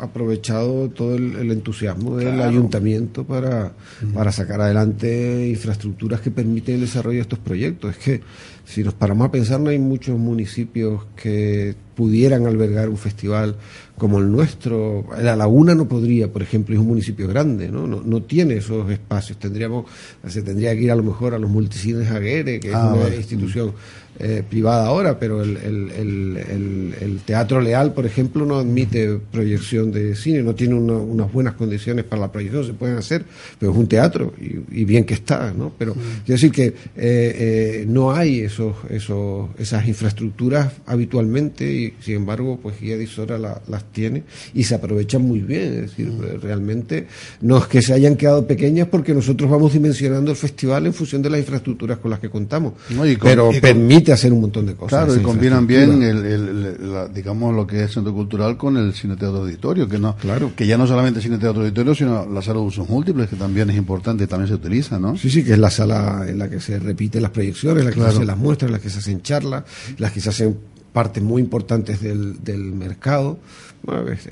aprovechado 0.00 0.88
todo 0.90 1.14
el, 1.14 1.50
entusiasmo 1.50 2.16
del 2.16 2.40
ayuntamiento 2.40 3.24
para, 3.24 3.72
para 4.12 4.32
sacar 4.32 4.60
adelante 4.60 5.46
infraestructuras 5.48 6.20
que 6.20 6.32
permiten 6.32 6.76
el 6.76 6.80
desarrollo 6.82 7.18
de 7.18 7.22
estos 7.22 7.38
proyectos. 7.38 7.92
Es 7.92 7.98
que 7.98 8.20
si 8.64 8.82
nos 8.82 8.94
paramos 8.94 9.28
a 9.28 9.30
pensar, 9.30 9.60
no 9.60 9.70
hay 9.70 9.78
muchos 9.78 10.18
municipios 10.18 11.02
que 11.14 11.76
pudieran 11.94 12.46
albergar 12.46 12.88
un 12.88 12.96
festival 12.96 13.56
como 13.96 14.18
el 14.18 14.30
nuestro. 14.30 15.06
La 15.22 15.36
Laguna 15.36 15.74
no 15.74 15.86
podría, 15.86 16.32
por 16.32 16.42
ejemplo, 16.42 16.74
es 16.74 16.80
un 16.80 16.88
municipio 16.88 17.28
grande, 17.28 17.68
¿no? 17.68 17.86
No, 17.86 18.02
no 18.02 18.22
tiene 18.22 18.56
esos 18.56 18.90
espacios. 18.90 19.38
Tendríamos, 19.38 19.86
se 20.26 20.42
tendría 20.42 20.74
que 20.74 20.82
ir 20.82 20.90
a 20.90 20.96
lo 20.96 21.02
mejor 21.02 21.34
a 21.34 21.38
los 21.38 21.50
multicines 21.50 22.10
Aguere, 22.10 22.58
que 22.58 22.70
es 22.70 22.74
ah, 22.74 22.94
una 22.94 23.14
institución 23.14 23.72
eh, 24.20 24.44
privada 24.48 24.86
ahora, 24.86 25.18
pero 25.18 25.42
el, 25.42 25.56
el, 25.56 26.94
el, 27.00 27.20
Teatro 27.24 27.60
Leal, 27.60 27.94
por 27.94 28.06
ejemplo, 28.06 28.46
no 28.46 28.58
admite 28.58 29.18
proyección 29.32 29.90
de 29.90 30.14
cine, 30.14 30.40
no 30.40 30.54
tiene 30.54 30.74
unas 30.74 31.32
buenas 31.32 31.54
condiciones 31.54 32.04
para 32.04 32.22
la 32.22 32.30
proyección, 32.30 32.64
se 32.64 32.74
pueden 32.74 32.96
hacer, 32.96 33.24
pero 33.58 33.72
es 33.72 33.78
un 33.78 33.88
teatro 33.88 34.32
y, 34.38 34.84
bien 34.84 35.04
que 35.04 35.14
está, 35.14 35.52
¿no? 35.56 35.72
Pero 35.76 35.94
quiero 35.94 36.22
decir 36.26 36.52
que 36.52 36.66
eh, 36.66 36.74
eh, 36.96 37.84
no 37.88 38.12
hay 38.12 38.40
esos, 38.40 38.76
esos, 38.88 39.48
esas 39.58 39.88
infraestructuras 39.88 40.72
habitualmente 40.86 41.72
y, 41.72 41.94
sin 42.00 42.16
embargo, 42.16 42.60
pues 42.62 42.80
Guía 42.80 42.96
de 42.96 43.04
Isora 43.04 43.36
las 43.36 43.92
tiene 43.92 44.22
y 44.54 44.62
se 44.62 44.76
aprovechan 44.76 45.22
muy 45.22 45.40
bien, 45.40 45.74
es 45.74 45.80
decir, 45.90 46.12
realmente 46.40 47.08
no 47.40 47.58
es 47.58 47.66
que 47.66 47.82
se 47.82 47.92
hayan 47.92 48.14
quedado 48.14 48.46
pequeñas 48.46 48.86
porque 48.88 49.12
nosotros 49.12 49.50
vamos 49.50 49.72
dimensionando 49.72 50.30
el 50.30 50.36
festival 50.36 50.86
en 50.86 50.94
función 50.94 51.20
de 51.20 51.30
las 51.30 51.40
infraestructuras 51.40 51.98
con 51.98 52.12
las 52.12 52.20
que 52.20 52.30
contamos, 52.30 52.74
pero 53.20 53.50
permite 53.60 54.03
hacer 54.12 54.32
un 54.32 54.40
montón 54.40 54.66
de 54.66 54.74
cosas. 54.74 55.04
Claro, 55.04 55.20
y 55.20 55.22
combinan 55.22 55.66
bien, 55.66 56.02
el, 56.02 57.12
digamos, 57.12 57.54
lo 57.54 57.66
que 57.66 57.84
es 57.84 57.92
centro 57.92 58.12
cultural 58.12 58.56
con 58.56 58.76
el 58.76 58.92
cine 58.94 59.16
teatro 59.16 59.38
auditorio, 59.38 59.88
que 59.88 59.98
no 59.98 60.16
claro. 60.16 60.52
que 60.54 60.66
ya 60.66 60.76
no 60.76 60.86
solamente 60.86 61.20
cine 61.20 61.38
teatro 61.38 61.62
auditorio, 61.62 61.94
sino 61.94 62.26
la 62.26 62.42
sala 62.42 62.60
de 62.60 62.66
usos 62.66 62.88
múltiples, 62.88 63.28
que 63.28 63.36
también 63.36 63.70
es 63.70 63.76
importante 63.76 64.24
y 64.24 64.26
también 64.26 64.48
se 64.48 64.54
utiliza, 64.54 64.98
¿no? 64.98 65.16
Sí, 65.16 65.30
sí, 65.30 65.44
que 65.44 65.52
es 65.52 65.58
la 65.58 65.70
sala 65.70 66.24
en 66.28 66.38
la 66.38 66.48
que 66.48 66.60
se 66.60 66.78
repiten 66.78 67.22
las 67.22 67.30
proyecciones, 67.30 67.80
en 67.80 67.86
la 67.86 67.94
que 67.94 68.00
se 68.00 68.06
hacen 68.06 68.26
las 68.26 68.38
muestras, 68.38 68.68
en 68.68 68.72
la 68.72 68.78
que 68.78 68.90
se 68.90 68.98
hacen 68.98 69.22
charlas, 69.22 69.64
las 69.98 70.12
que 70.12 70.20
se 70.20 70.28
hacen 70.28 70.56
partes 70.94 71.22
muy 71.22 71.42
importantes 71.42 72.00
del, 72.00 72.42
del 72.42 72.72
mercado. 72.72 73.38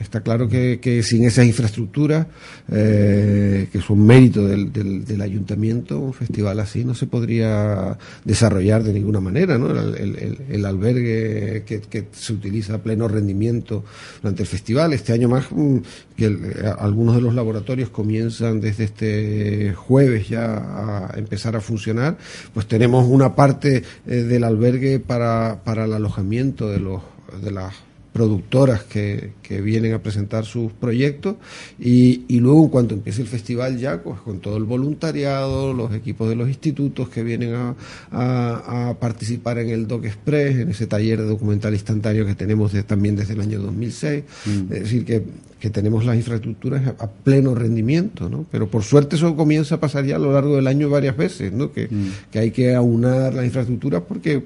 Está 0.00 0.22
claro 0.22 0.48
que, 0.48 0.78
que, 0.80 1.02
sin 1.02 1.24
esas 1.24 1.44
infraestructuras, 1.44 2.26
eh, 2.70 3.68
que 3.70 3.82
son 3.82 4.06
mérito 4.06 4.46
del, 4.46 4.72
del, 4.72 5.20
ayuntamiento, 5.20 5.98
un 5.98 6.14
festival 6.14 6.58
así 6.60 6.86
no 6.86 6.94
se 6.94 7.06
podría 7.06 7.98
desarrollar 8.24 8.82
de 8.82 8.94
ninguna 8.94 9.20
manera. 9.20 9.58
¿no? 9.58 9.70
El, 9.70 10.38
el, 10.48 10.64
albergue 10.64 11.64
que, 11.66 11.82
que, 11.82 12.06
se 12.12 12.32
utiliza 12.32 12.76
a 12.76 12.78
pleno 12.78 13.08
rendimiento 13.08 13.84
durante 14.22 14.42
el 14.42 14.48
festival. 14.48 14.94
Este 14.94 15.12
año 15.12 15.28
más, 15.28 15.44
mm, 15.50 15.78
que 16.16 16.34
algunos 16.78 17.16
de 17.16 17.20
los 17.20 17.34
laboratorios 17.34 17.90
comienzan 17.90 18.58
desde 18.58 18.84
este 18.84 19.74
jueves 19.74 20.30
ya 20.30 20.54
a 20.54 21.18
empezar 21.18 21.56
a 21.56 21.60
funcionar, 21.60 22.16
pues 22.54 22.66
tenemos 22.66 23.06
una 23.06 23.34
parte 23.34 23.82
eh, 24.06 24.14
del 24.14 24.44
albergue 24.44 24.98
para, 24.98 25.60
para 25.62 25.84
el 25.84 25.92
alojamiento 25.92 26.51
de 26.52 26.78
los 26.78 27.02
de 27.42 27.50
las 27.50 27.74
productoras 28.12 28.82
que, 28.84 29.32
que, 29.42 29.62
vienen 29.62 29.94
a 29.94 30.02
presentar 30.02 30.44
sus 30.44 30.70
proyectos 30.72 31.36
y, 31.78 32.24
y, 32.28 32.40
luego 32.40 32.64
en 32.64 32.68
cuanto 32.68 32.94
empiece 32.94 33.22
el 33.22 33.28
festival 33.28 33.78
ya 33.78 34.02
pues 34.02 34.20
con 34.20 34.40
todo 34.40 34.58
el 34.58 34.64
voluntariado, 34.64 35.72
los 35.72 35.94
equipos 35.94 36.28
de 36.28 36.36
los 36.36 36.48
institutos 36.48 37.08
que 37.08 37.22
vienen 37.22 37.54
a, 37.54 37.74
a, 38.10 38.94
participar 39.00 39.58
en 39.58 39.70
el 39.70 39.88
Doc 39.88 40.04
Express, 40.04 40.58
en 40.58 40.68
ese 40.68 40.86
taller 40.86 41.20
de 41.22 41.26
documental 41.26 41.72
instantáneo 41.72 42.26
que 42.26 42.34
tenemos 42.34 42.72
también 42.86 43.16
desde 43.16 43.32
el 43.32 43.40
año 43.40 43.60
2006, 43.60 44.24
mm. 44.44 44.72
es 44.72 44.80
decir 44.82 45.04
que 45.06 45.24
que 45.62 45.70
tenemos 45.70 46.04
las 46.04 46.16
infraestructuras 46.16 46.88
a, 46.98 47.06
pleno 47.06 47.54
rendimiento, 47.54 48.28
¿no? 48.28 48.44
Pero 48.50 48.68
por 48.68 48.82
suerte 48.82 49.14
eso 49.14 49.36
comienza 49.36 49.76
a 49.76 49.78
pasar 49.80 50.04
ya 50.04 50.16
a 50.16 50.18
lo 50.18 50.32
largo 50.32 50.56
del 50.56 50.66
año 50.66 50.90
varias 50.90 51.16
veces, 51.16 51.52
¿no? 51.52 51.70
Que, 51.70 51.86
mm. 51.88 52.36
hay 52.36 52.50
que 52.50 52.74
aunar 52.74 53.32
las 53.32 53.44
infraestructuras 53.44 54.02
porque 54.08 54.42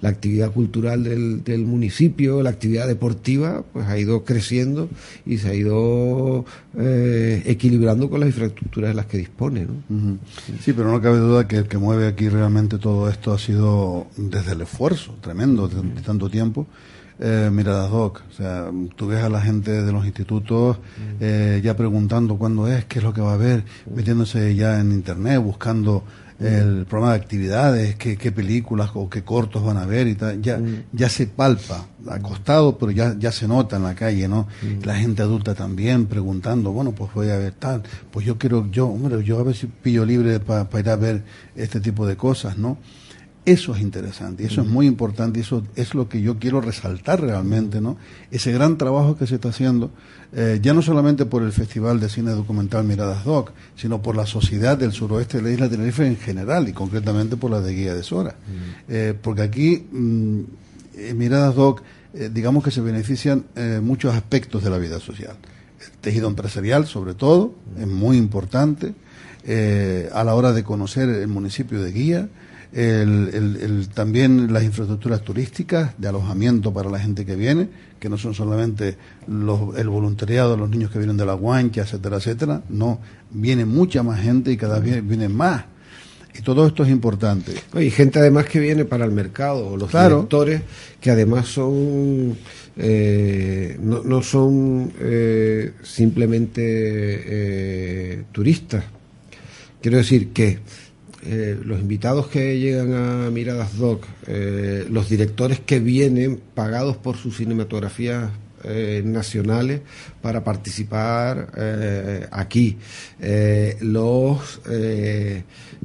la 0.00 0.08
actividad 0.08 0.50
cultural 0.50 1.04
del, 1.04 1.64
municipio, 1.64 2.42
la 2.42 2.50
actividad 2.50 2.88
deportiva, 2.88 3.62
pues 3.72 3.86
ha 3.86 3.96
ido 3.96 4.24
creciendo 4.24 4.88
y 5.24 5.38
se 5.38 5.50
ha 5.50 5.54
ido 5.54 6.44
eh, 6.76 7.44
equilibrando 7.46 8.10
con 8.10 8.18
las 8.18 8.30
infraestructuras 8.30 8.90
de 8.90 8.94
las 8.94 9.06
que 9.06 9.18
dispone, 9.18 9.66
¿no? 9.66 10.18
Sí, 10.64 10.72
pero 10.72 10.90
no 10.90 11.00
cabe 11.00 11.18
duda 11.18 11.46
que 11.46 11.58
el 11.58 11.68
que 11.68 11.78
mueve 11.78 12.08
aquí 12.08 12.28
realmente 12.28 12.78
todo 12.78 13.08
esto 13.08 13.32
ha 13.32 13.38
sido 13.38 14.08
desde 14.16 14.50
el 14.54 14.62
esfuerzo 14.62 15.14
tremendo 15.20 15.68
de, 15.68 15.80
de 15.80 16.02
tanto 16.02 16.28
tiempo 16.28 16.66
eh, 17.20 17.50
miradas 17.52 17.90
doc. 17.90 18.22
O 18.28 18.32
sea, 18.32 18.70
tú 18.96 19.08
ves 19.08 19.22
a 19.22 19.28
la 19.28 19.40
gente 19.40 19.82
de 19.82 19.92
los 19.92 20.04
institutos 20.04 20.78
eh, 21.20 21.60
ya 21.62 21.76
preguntando 21.76 22.36
cuándo 22.36 22.68
es, 22.68 22.84
qué 22.84 22.98
es 22.98 23.04
lo 23.04 23.12
que 23.12 23.20
va 23.20 23.32
a 23.32 23.34
haber, 23.34 23.64
metiéndose 23.94 24.54
ya 24.54 24.80
en 24.80 24.92
internet, 24.92 25.40
buscando 25.40 26.04
el 26.40 26.86
programa 26.86 27.14
de 27.14 27.20
actividades, 27.20 27.96
qué, 27.96 28.16
qué, 28.16 28.30
películas 28.30 28.90
o 28.94 29.10
qué 29.10 29.22
cortos 29.24 29.64
van 29.64 29.76
a 29.76 29.86
ver 29.86 30.06
y 30.06 30.14
tal. 30.14 30.40
Ya, 30.40 30.60
ya 30.92 31.08
se 31.08 31.26
palpa, 31.26 31.88
acostado, 32.08 32.78
pero 32.78 32.92
ya, 32.92 33.16
ya 33.18 33.32
se 33.32 33.48
nota 33.48 33.76
en 33.76 33.82
la 33.82 33.94
calle, 33.94 34.28
¿no? 34.28 34.46
La 34.84 34.94
gente 34.94 35.22
adulta 35.22 35.54
también 35.54 36.06
preguntando, 36.06 36.70
bueno, 36.70 36.92
pues 36.92 37.12
voy 37.12 37.30
a 37.30 37.36
ver 37.38 37.54
tal, 37.54 37.82
pues 38.12 38.24
yo 38.24 38.38
quiero, 38.38 38.70
yo, 38.70 38.86
hombre, 38.86 39.24
yo 39.24 39.40
a 39.40 39.42
ver 39.42 39.56
si 39.56 39.66
pillo 39.66 40.04
libre 40.04 40.38
para 40.38 40.68
ir 40.78 40.88
a 40.88 40.96
ver 40.96 41.24
este 41.56 41.80
tipo 41.80 42.06
de 42.06 42.16
cosas, 42.16 42.56
¿no? 42.56 42.78
Eso 43.48 43.74
es 43.74 43.80
interesante 43.80 44.42
y 44.42 44.46
eso 44.46 44.60
es 44.60 44.68
muy 44.68 44.86
importante 44.86 45.38
y 45.38 45.42
eso 45.42 45.62
es 45.74 45.94
lo 45.94 46.06
que 46.06 46.20
yo 46.20 46.38
quiero 46.38 46.60
resaltar 46.60 47.22
realmente, 47.22 47.80
¿no? 47.80 47.96
Ese 48.30 48.52
gran 48.52 48.76
trabajo 48.76 49.16
que 49.16 49.26
se 49.26 49.36
está 49.36 49.48
haciendo, 49.48 49.90
eh, 50.34 50.58
ya 50.60 50.74
no 50.74 50.82
solamente 50.82 51.24
por 51.24 51.42
el 51.42 51.52
Festival 51.52 51.98
de 51.98 52.10
Cine 52.10 52.32
Documental 52.32 52.84
Miradas 52.84 53.24
Doc, 53.24 53.52
sino 53.74 54.02
por 54.02 54.16
la 54.16 54.26
sociedad 54.26 54.76
del 54.76 54.92
suroeste 54.92 55.38
de 55.38 55.44
la 55.44 55.50
isla 55.50 55.68
de 55.68 55.76
Tenerife 55.78 56.06
en 56.06 56.18
general 56.18 56.68
y 56.68 56.74
concretamente 56.74 57.38
por 57.38 57.50
la 57.50 57.62
de 57.62 57.72
Guía 57.72 57.94
de 57.94 58.02
Sora. 58.02 58.36
Eh, 58.86 59.14
porque 59.18 59.40
aquí, 59.40 59.86
mm, 59.92 60.40
en 60.98 61.16
Miradas 61.16 61.54
Doc, 61.54 61.82
eh, 62.12 62.28
digamos 62.30 62.62
que 62.62 62.70
se 62.70 62.82
benefician 62.82 63.46
muchos 63.80 64.14
aspectos 64.14 64.62
de 64.62 64.68
la 64.68 64.76
vida 64.76 65.00
social. 65.00 65.38
El 65.80 65.98
tejido 66.02 66.28
empresarial, 66.28 66.86
sobre 66.86 67.14
todo, 67.14 67.54
es 67.80 67.86
muy 67.86 68.18
importante. 68.18 68.94
a 70.12 70.24
la 70.24 70.34
hora 70.34 70.52
de 70.52 70.62
conocer 70.62 71.08
el 71.08 71.28
municipio 71.28 71.80
de 71.80 71.90
Guía, 71.90 72.28
el, 72.72 73.88
también 73.94 74.52
las 74.52 74.62
infraestructuras 74.62 75.22
turísticas 75.22 75.92
de 75.98 76.08
alojamiento 76.08 76.72
para 76.72 76.90
la 76.90 76.98
gente 76.98 77.24
que 77.24 77.34
viene, 77.36 77.68
que 77.98 78.08
no 78.08 78.18
son 78.18 78.34
solamente 78.34 78.96
los, 79.26 79.76
el 79.78 79.88
voluntariado, 79.88 80.56
los 80.56 80.70
niños 80.70 80.90
que 80.90 80.98
vienen 80.98 81.16
de 81.16 81.26
la 81.26 81.34
guancha, 81.34 81.82
etcétera, 81.82 82.18
etcétera, 82.18 82.62
no, 82.68 83.00
viene 83.30 83.64
mucha 83.64 84.02
más 84.02 84.20
gente 84.20 84.52
y 84.52 84.56
cada 84.56 84.80
vez 84.80 85.06
viene 85.06 85.28
más. 85.28 85.64
Y 86.38 86.42
todo 86.42 86.66
esto 86.66 86.84
es 86.84 86.90
importante. 86.90 87.52
Y 87.80 87.90
gente 87.90 88.20
además 88.20 88.46
que 88.46 88.60
viene 88.60 88.84
para 88.84 89.04
el 89.04 89.10
mercado, 89.10 89.76
los 89.76 89.90
directores 89.90 90.62
que 91.00 91.10
además 91.10 91.48
son 91.48 92.36
eh, 92.80 93.76
no, 93.80 94.04
no, 94.04 94.22
son 94.22 94.92
eh, 95.00 95.72
simplemente 95.82 96.62
eh, 96.62 98.22
turistas. 98.30 98.84
Quiero 99.82 99.96
decir 99.96 100.28
que 100.28 100.60
eh, 101.30 101.60
los 101.62 101.78
invitados 101.78 102.28
que 102.28 102.58
llegan 102.58 102.94
a 102.94 103.30
Miradas 103.30 103.76
Doc, 103.76 104.06
eh, 104.26 104.86
los 104.88 105.10
directores 105.10 105.60
que 105.60 105.78
vienen 105.78 106.40
pagados 106.54 106.96
por 106.96 107.18
sus 107.18 107.36
cinematografías 107.36 108.30
eh, 108.64 109.02
nacionales 109.04 109.82
para 110.22 110.42
participar 110.42 111.50
aquí. 112.30 112.78
los 113.82 114.60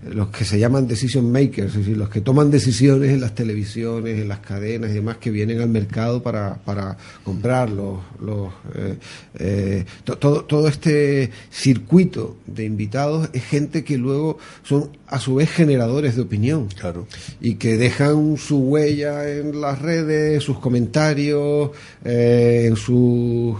los 0.02 0.30
que 0.30 0.44
se 0.44 0.60
llaman 0.60 0.88
decision 0.88 1.32
makers, 1.32 1.72
es 1.72 1.78
decir, 1.78 1.98
los 1.98 2.10
que 2.10 2.22
toman 2.22 2.52
decisiones 2.52 3.12
en 3.12 3.22
las 3.22 3.36
televisiones, 3.36 4.20
en 4.20 4.28
las 4.28 4.40
cadenas 4.40 4.92
y 4.92 4.96
demás 4.96 5.18
que 5.18 5.32
vienen 5.32 5.62
al 5.62 5.70
mercado 5.70 6.22
para, 6.22 6.56
para 6.56 6.98
comprar 7.24 7.70
los, 7.70 8.00
eh, 8.76 8.98
eh, 9.40 9.86
todo, 10.04 10.44
todo 10.46 10.68
este 10.68 11.32
circuito 11.50 12.38
de 12.46 12.66
invitados 12.66 13.30
es 13.34 13.44
gente 13.44 13.84
que 13.84 13.98
luego 13.98 14.38
son 14.64 14.90
a 15.08 15.20
su 15.20 15.36
vez 15.36 15.50
generadores 15.50 16.16
de 16.16 16.24
opinión. 16.24 16.68
Claro. 16.68 17.08
Y 17.40 17.56
que 17.56 17.78
dejan 17.78 18.38
su 18.38 18.58
huella 18.58 19.30
en 19.30 19.62
las 19.62 19.80
redes, 19.80 20.44
sus 20.44 20.58
comentarios, 20.60 21.70
eh, 22.04 22.66
en 22.68 22.76
sus 22.76 23.58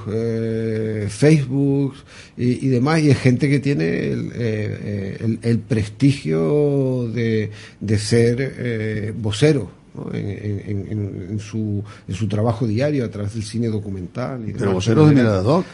Facebook 1.10 1.94
y, 2.36 2.68
demás. 2.68 3.02
Y 3.02 3.12
es 3.12 3.20
gente 3.20 3.50
que 3.50 3.60
tiene 3.60 4.08
el, 4.08 5.40
el 5.42 5.60
prestigio 5.60 6.23
de, 6.32 7.52
de 7.80 8.00
ser 8.00 8.56
eh, 8.58 9.14
vocero. 9.16 9.84
En, 10.12 11.38
su, 11.40 11.84
en 12.08 12.16
su 12.16 12.28
trabajo 12.28 12.66
diario 12.66 13.06
a 13.06 13.10
través 13.10 13.36
del 13.36 13.44
cine 13.44 13.68
documental. 13.68 14.50
Y 14.50 14.54
Pero 14.54 14.74
vocero 14.74 15.06
de 15.06 15.14
Mirada 15.14 15.44
Doc 15.44 15.66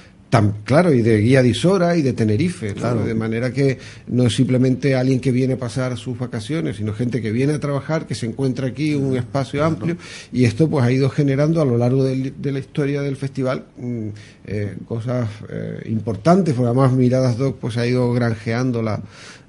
claro, 0.64 0.94
y 0.94 1.02
de 1.02 1.18
Guía 1.20 1.42
de 1.42 1.50
Isora 1.50 1.96
y 1.98 2.02
de 2.02 2.14
Tenerife, 2.14 2.74
claro. 2.74 3.04
de 3.04 3.16
manera 3.16 3.52
que 3.52 3.80
no 4.08 4.26
es 4.26 4.36
simplemente 4.36 4.96
alguien 4.96 5.20
que 5.20 5.32
viene 5.32 5.54
a 5.54 5.58
pasar 5.58 5.98
sus 5.98 6.18
vacaciones, 6.18 6.78
sino 6.78 6.94
gente 6.94 7.22
que 7.22 7.32
viene 7.32 7.54
a 7.54 7.60
trabajar, 7.60 8.06
que 8.06 8.16
se 8.16 8.28
encuentra 8.28 8.68
aquí 8.68 8.94
en 8.94 9.06
un 9.06 9.18
espacio 9.18 9.64
amplio, 9.66 9.98
y 10.32 10.46
esto 10.46 10.70
pues 10.70 10.86
ha 10.86 10.92
ido 10.92 11.10
generando 11.10 11.62
a 11.62 11.66
lo 11.66 11.78
largo 11.78 12.04
de, 12.04 12.34
la 12.52 12.60
historia 12.60 13.02
del 13.02 13.16
festival 13.16 13.66
mm, 13.78 14.08
eh, 14.46 14.78
cosas 14.88 15.30
eh, 15.50 15.82
importantes, 15.88 16.54
porque 16.54 16.68
además 16.68 16.94
Miradas 16.94 17.38
Doc 17.38 17.58
pues 17.60 17.78
ha 17.78 17.88
ido 17.88 18.12
granjeando 18.14 18.82
la, 18.82 19.02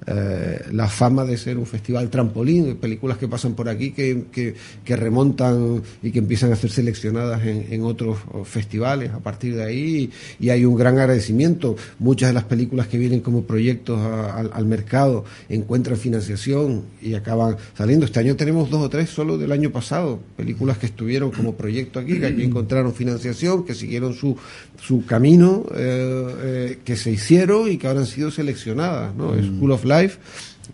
eh, 0.07 0.65
la 0.73 0.89
fama 0.89 1.25
de 1.25 1.37
ser 1.37 1.59
un 1.59 1.67
festival 1.67 2.09
trampolín, 2.09 2.77
películas 2.77 3.19
que 3.19 3.29
pasan 3.29 3.55
por 3.55 3.69
aquí 3.69 3.91
que, 3.91 4.25
que, 4.33 4.97
remontan 4.97 5.83
y 6.03 6.11
que 6.11 6.19
empiezan 6.19 6.53
a 6.53 6.57
ser 6.57 6.71
seleccionadas 6.71 7.45
en, 7.45 7.83
otros 7.85 8.19
festivales 8.45 9.13
a 9.13 9.21
partir 9.21 9.55
de 9.57 9.65
ahí, 9.65 10.11
y 10.39 10.51
hay 10.51 10.65
un 10.65 10.77
gran 10.77 10.99
agradecimiento. 10.99 11.77
Muchas 11.99 12.31
de 12.31 12.35
las 12.35 12.45
películas 12.45 12.89
que 12.89 12.99
vienen 12.99 13.21
como 13.21 13.45
proyectos 13.45 14.01
al 14.01 14.67
mercado 14.67 15.25
encuentran 15.49 15.97
financiación 15.97 16.83
y 17.01 17.15
acaban 17.15 17.57
saliendo. 17.77 18.07
Este 18.07 18.21
año 18.21 18.37
tenemos 18.37 18.71
dos 18.71 18.83
o 18.83 18.91
tres 18.91 19.11
solo 19.11 19.39
del 19.39 19.53
año 19.53 19.71
pasado, 19.71 20.21
películas 20.37 20.79
que 20.79 20.87
estuvieron 20.87 21.31
como 21.31 21.55
proyecto 21.55 21.99
aquí, 21.99 22.19
que 22.19 22.27
aquí 22.27 22.43
encontraron 22.43 22.95
financiación, 22.95 23.65
que 23.65 23.75
siguieron 23.75 24.15
su, 24.15 24.37
su 24.81 25.05
camino, 25.05 25.65
eh, 25.75 26.35
eh, 26.43 26.79
que 26.85 26.97
se 26.97 27.11
hicieron 27.11 27.71
y 27.71 27.77
que 27.77 27.87
ahora 27.87 28.01
han 28.01 28.07
sido 28.07 28.31
seleccionadas. 28.31 29.15
¿no? 29.15 29.33
Mm. 29.33 29.57
School 29.57 29.73
of 29.73 29.85
Life 29.99 30.19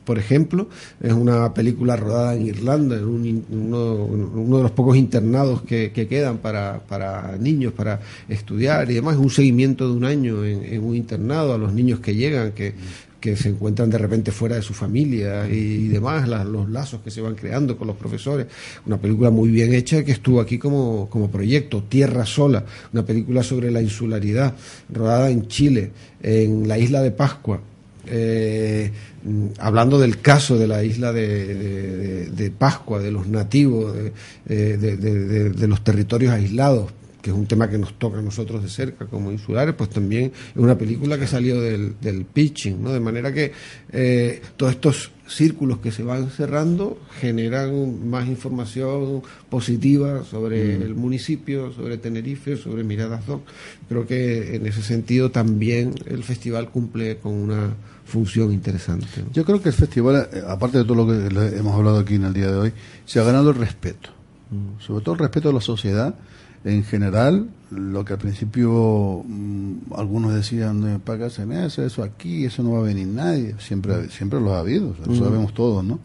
por 0.04 0.18
ejemplo, 0.18 0.68
es 1.02 1.12
una 1.12 1.52
película 1.54 1.96
rodada 1.96 2.34
en 2.34 2.46
Irlanda, 2.46 2.96
en 2.96 3.44
uno, 3.50 4.56
de 4.56 4.62
los 4.62 4.70
pocos 4.70 4.96
internados 4.96 5.62
que, 5.62 5.90
quedan 5.92 6.38
para, 6.38 6.80
para, 6.86 7.36
niños, 7.38 7.72
para 7.72 8.00
estudiar 8.28 8.90
y 8.90 8.94
demás. 8.94 9.14
Es 9.14 9.20
un 9.20 9.30
seguimiento 9.30 9.88
de 9.88 9.96
un 9.96 10.04
año 10.04 10.44
en, 10.44 10.82
un 10.82 10.94
internado 10.94 11.54
a 11.54 11.58
los 11.58 11.72
niños 11.72 12.00
que 12.00 12.14
llegan, 12.14 12.52
que, 12.52 12.74
que 13.20 13.36
se 13.36 13.48
encuentran 13.48 13.90
de 13.90 13.98
repente 13.98 14.30
fuera 14.30 14.56
de 14.56 14.62
su 14.62 14.74
familia 14.74 15.48
y, 15.48 15.88
demás, 15.88 16.28
los 16.28 16.70
lazos 16.70 17.00
que 17.02 17.10
se 17.10 17.20
van 17.20 17.34
creando 17.34 17.76
con 17.76 17.86
los 17.86 17.96
profesores. 17.96 18.46
Una 18.86 18.98
película 18.98 19.30
muy 19.30 19.48
bien 19.48 19.72
hecha 19.74 20.04
que 20.04 20.12
estuvo 20.12 20.40
aquí 20.40 20.58
como, 20.58 21.08
como 21.10 21.30
proyecto, 21.30 21.82
Tierra 21.82 22.26
Sola, 22.26 22.64
una 22.92 23.04
película 23.04 23.42
sobre 23.42 23.70
la 23.70 23.82
insularidad, 23.82 24.54
rodada 24.92 25.30
en 25.30 25.48
Chile, 25.48 25.90
en 26.22 26.68
la 26.68 26.78
isla 26.78 27.02
de 27.02 27.10
Pascua. 27.10 27.60
Eh, 28.08 28.90
Mm, 29.26 29.48
hablando 29.58 29.98
del 29.98 30.20
caso 30.20 30.56
de 30.56 30.68
la 30.68 30.84
isla 30.84 31.12
de, 31.12 32.52
Pascua, 32.56 33.00
de 33.00 33.10
los 33.10 33.26
nativos, 33.26 33.92
de, 34.44 35.66
los 35.66 35.82
territorios 35.82 36.32
aislados, 36.32 36.92
que 37.26 37.32
es 37.32 37.36
un 37.36 37.46
tema 37.46 37.68
que 37.68 37.76
nos 37.76 37.94
toca 37.94 38.20
a 38.20 38.22
nosotros 38.22 38.62
de 38.62 38.68
cerca 38.68 39.06
como 39.06 39.32
insulares, 39.32 39.74
pues 39.74 39.90
también 39.90 40.26
es 40.26 40.56
una 40.56 40.78
película 40.78 41.18
que 41.18 41.26
salió 41.26 41.60
del, 41.60 42.24
pitching, 42.32 42.80
¿no? 42.80 42.92
De 42.92 43.00
manera 43.00 43.34
que 43.34 43.50
eh, 43.90 44.40
todos 44.56 44.74
estos 44.74 45.10
círculos 45.26 45.78
que 45.78 45.90
se 45.90 46.04
van 46.04 46.30
cerrando 46.30 47.00
generan 47.20 48.08
más 48.08 48.28
información 48.28 49.22
positiva 49.50 50.22
sobre 50.22 50.78
mm. 50.78 50.82
el 50.82 50.94
municipio, 50.94 51.72
sobre 51.72 51.98
Tenerife, 51.98 52.56
sobre 52.56 52.84
Miradas 52.84 53.26
Doc. 53.26 53.42
Creo 53.88 54.06
que 54.06 54.54
en 54.54 54.64
ese 54.66 54.82
sentido 54.82 55.32
también 55.32 55.94
el 56.06 56.22
festival 56.22 56.70
cumple 56.70 57.16
con 57.16 57.32
una 57.32 57.74
función 58.04 58.52
interesante. 58.52 59.24
Yo 59.32 59.44
creo 59.44 59.60
que 59.60 59.70
el 59.70 59.74
festival, 59.74 60.28
eh, 60.32 60.42
aparte 60.46 60.78
de 60.78 60.84
todo 60.84 60.94
lo 60.94 61.08
que 61.08 61.56
hemos 61.56 61.74
hablado 61.74 61.98
aquí 61.98 62.14
en 62.14 62.24
el 62.26 62.34
día 62.34 62.52
de 62.52 62.56
hoy, 62.56 62.72
se 63.04 63.18
ha 63.18 63.24
ganado 63.24 63.50
el 63.50 63.56
respeto, 63.56 64.10
mm. 64.52 64.80
sobre 64.80 65.04
todo 65.04 65.16
el 65.16 65.20
respeto 65.22 65.48
de 65.48 65.54
la 65.54 65.60
sociedad 65.60 66.14
en 66.66 66.82
general, 66.82 67.48
lo 67.70 68.04
que 68.04 68.14
al 68.14 68.18
principio 68.18 69.22
mm, 69.24 69.92
algunos 69.94 70.34
decían, 70.34 71.00
para 71.04 71.30
se 71.30 71.46
me 71.46 71.58
hace 71.58 71.86
eso 71.86 72.02
aquí, 72.02 72.44
eso 72.44 72.62
no 72.64 72.72
va 72.72 72.80
a 72.80 72.82
venir 72.82 73.06
nadie, 73.06 73.54
siempre, 73.58 74.10
siempre 74.10 74.40
lo 74.40 74.52
ha 74.54 74.58
habido, 74.58 74.94
lo 75.06 75.12
mm. 75.12 75.18
sabemos 75.18 75.54
todos, 75.54 75.84
¿no? 75.84 76.00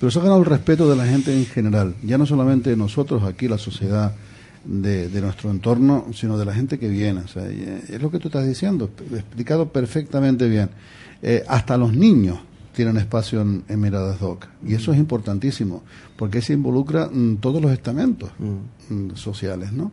Pero 0.00 0.10
se 0.10 0.18
ha 0.18 0.22
ganado 0.22 0.40
el 0.40 0.46
respeto 0.46 0.90
de 0.90 0.96
la 0.96 1.06
gente 1.06 1.32
en 1.32 1.46
general, 1.46 1.94
ya 2.02 2.18
no 2.18 2.26
solamente 2.26 2.76
nosotros 2.76 3.22
aquí, 3.22 3.46
la 3.46 3.58
sociedad 3.58 4.12
de, 4.64 5.20
nuestro 5.20 5.50
entorno, 5.50 6.06
sino 6.12 6.36
de 6.36 6.44
la 6.44 6.54
gente 6.54 6.78
que 6.78 6.88
viene. 6.88 7.20
O 7.20 7.28
sea, 7.28 7.46
es 7.46 8.00
lo 8.02 8.10
que 8.10 8.18
tú 8.18 8.28
estás 8.28 8.46
diciendo, 8.46 8.90
explicado 9.12 9.68
perfectamente 9.68 10.48
bien. 10.48 10.70
Eh, 11.22 11.44
hasta 11.46 11.76
los 11.76 11.92
niños 11.92 12.38
tienen 12.72 12.96
espacio 12.96 13.40
en, 13.40 13.64
Miradas 13.80 14.20
Doc. 14.20 14.46
Y 14.64 14.74
eso 14.74 14.92
es 14.92 14.98
importantísimo, 14.98 15.82
porque 16.16 16.42
se 16.42 16.52
involucra 16.52 17.08
en 17.12 17.38
todos 17.38 17.60
los 17.60 17.72
estamentos 17.72 18.30
mm. 18.38 18.94
Mm, 18.94 19.16
sociales, 19.16 19.72
¿no? 19.72 19.92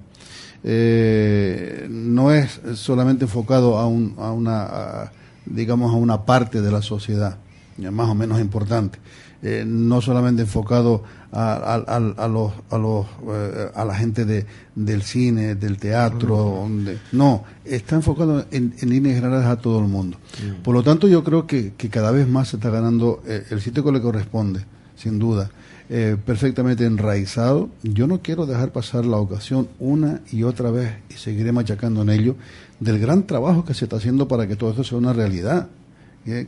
Eh, 0.63 1.87
no 1.89 2.31
es 2.31 2.59
solamente 2.75 3.25
enfocado 3.25 3.77
a, 3.77 3.87
un, 3.87 4.15
a 4.17 4.31
una, 4.31 5.11
digamos, 5.45 5.93
a 5.93 5.97
una 5.97 6.25
parte 6.25 6.61
de 6.61 6.71
la 6.71 6.81
sociedad, 6.81 7.37
más 7.77 8.09
o 8.09 8.15
menos 8.15 8.39
importante. 8.39 8.99
Eh, 9.43 9.63
no 9.67 10.01
solamente 10.01 10.41
enfocado 10.41 11.03
a, 11.31 11.75
a, 11.75 11.99
los, 12.27 12.53
a, 12.71 12.77
los, 12.79 13.05
eh, 13.29 13.69
a 13.75 13.85
la 13.85 13.93
gente 13.93 14.25
de, 14.25 14.47
del 14.73 15.03
cine, 15.03 15.53
del 15.53 15.77
teatro, 15.77 16.67
no, 17.11 17.43
está 17.63 17.95
enfocado 17.95 18.45
en, 18.49 18.73
líneas 18.81 19.17
generales 19.17 19.45
a 19.45 19.57
todo 19.57 19.79
el 19.79 19.85
mundo. 19.85 20.17
Por 20.63 20.73
lo 20.73 20.81
tanto, 20.81 21.07
yo 21.07 21.23
creo 21.23 21.45
que, 21.45 21.73
que 21.77 21.89
cada 21.89 22.09
vez 22.09 22.27
más 22.27 22.47
se 22.47 22.55
está 22.55 22.71
ganando 22.71 23.21
eh, 23.27 23.45
el 23.51 23.61
sitio 23.61 23.83
que 23.83 23.91
le 23.91 24.01
corresponde, 24.01 24.65
sin 24.95 25.19
duda. 25.19 25.51
perfectamente 25.87 26.85
enraizado. 26.85 27.69
Yo 27.83 28.07
no 28.07 28.21
quiero 28.23 28.47
dejar 28.47 28.71
pasar 28.71 29.05
la 29.05 29.17
ocasión 29.17 29.67
una 29.77 30.21
y 30.31 30.43
otra 30.43 30.71
vez 30.71 30.95
y 31.11 31.13
seguiré 31.13 31.51
machacando 31.51 32.01
en 32.01 32.09
ello 32.09 32.35
del 32.79 32.97
gran 32.99 33.27
trabajo 33.27 33.63
que 33.63 33.75
se 33.75 33.85
está 33.85 33.97
haciendo 33.97 34.27
para 34.27 34.47
que 34.47 34.55
todo 34.55 34.71
esto 34.71 34.83
sea 34.83 34.97
una 34.97 35.13
realidad. 35.13 35.69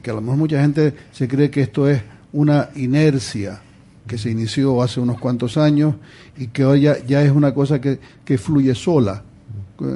Que 0.02 0.12
a 0.12 0.14
lo 0.14 0.22
mejor 0.22 0.38
mucha 0.38 0.62
gente 0.62 0.94
se 1.12 1.28
cree 1.28 1.50
que 1.50 1.62
esto 1.62 1.90
es 1.90 2.02
una 2.34 2.70
inercia 2.76 3.62
que 4.10 4.18
se 4.18 4.32
inició 4.32 4.82
hace 4.82 5.00
unos 5.00 5.20
cuantos 5.20 5.56
años 5.56 5.96
y 6.38 6.48
que 6.48 6.66
hoy 6.66 6.82
ya, 6.82 6.94
es 6.94 7.32
una 7.32 7.54
cosa 7.54 7.80
que, 7.80 8.00
que, 8.26 8.38
fluye 8.38 8.74
sola, 8.76 9.24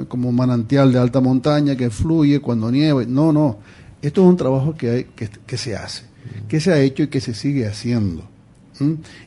como 0.08 0.30
un 0.30 0.36
manantial 0.36 0.92
de 0.92 0.98
alta 0.98 1.20
montaña 1.20 1.76
que 1.76 1.90
fluye 1.90 2.40
cuando 2.40 2.70
nieva. 2.70 3.04
No, 3.04 3.32
no, 3.32 3.58
esto 4.00 4.22
es 4.22 4.28
un 4.28 4.36
trabajo 4.36 4.74
que, 4.74 4.90
hay, 4.90 5.04
que, 5.46 5.58
se 5.58 5.76
hace, 5.76 6.04
que 6.48 6.60
se 6.60 6.72
ha 6.72 6.80
hecho 6.80 7.02
y 7.02 7.08
que 7.08 7.20
se 7.20 7.34
sigue 7.34 7.66
haciendo. 7.66 8.24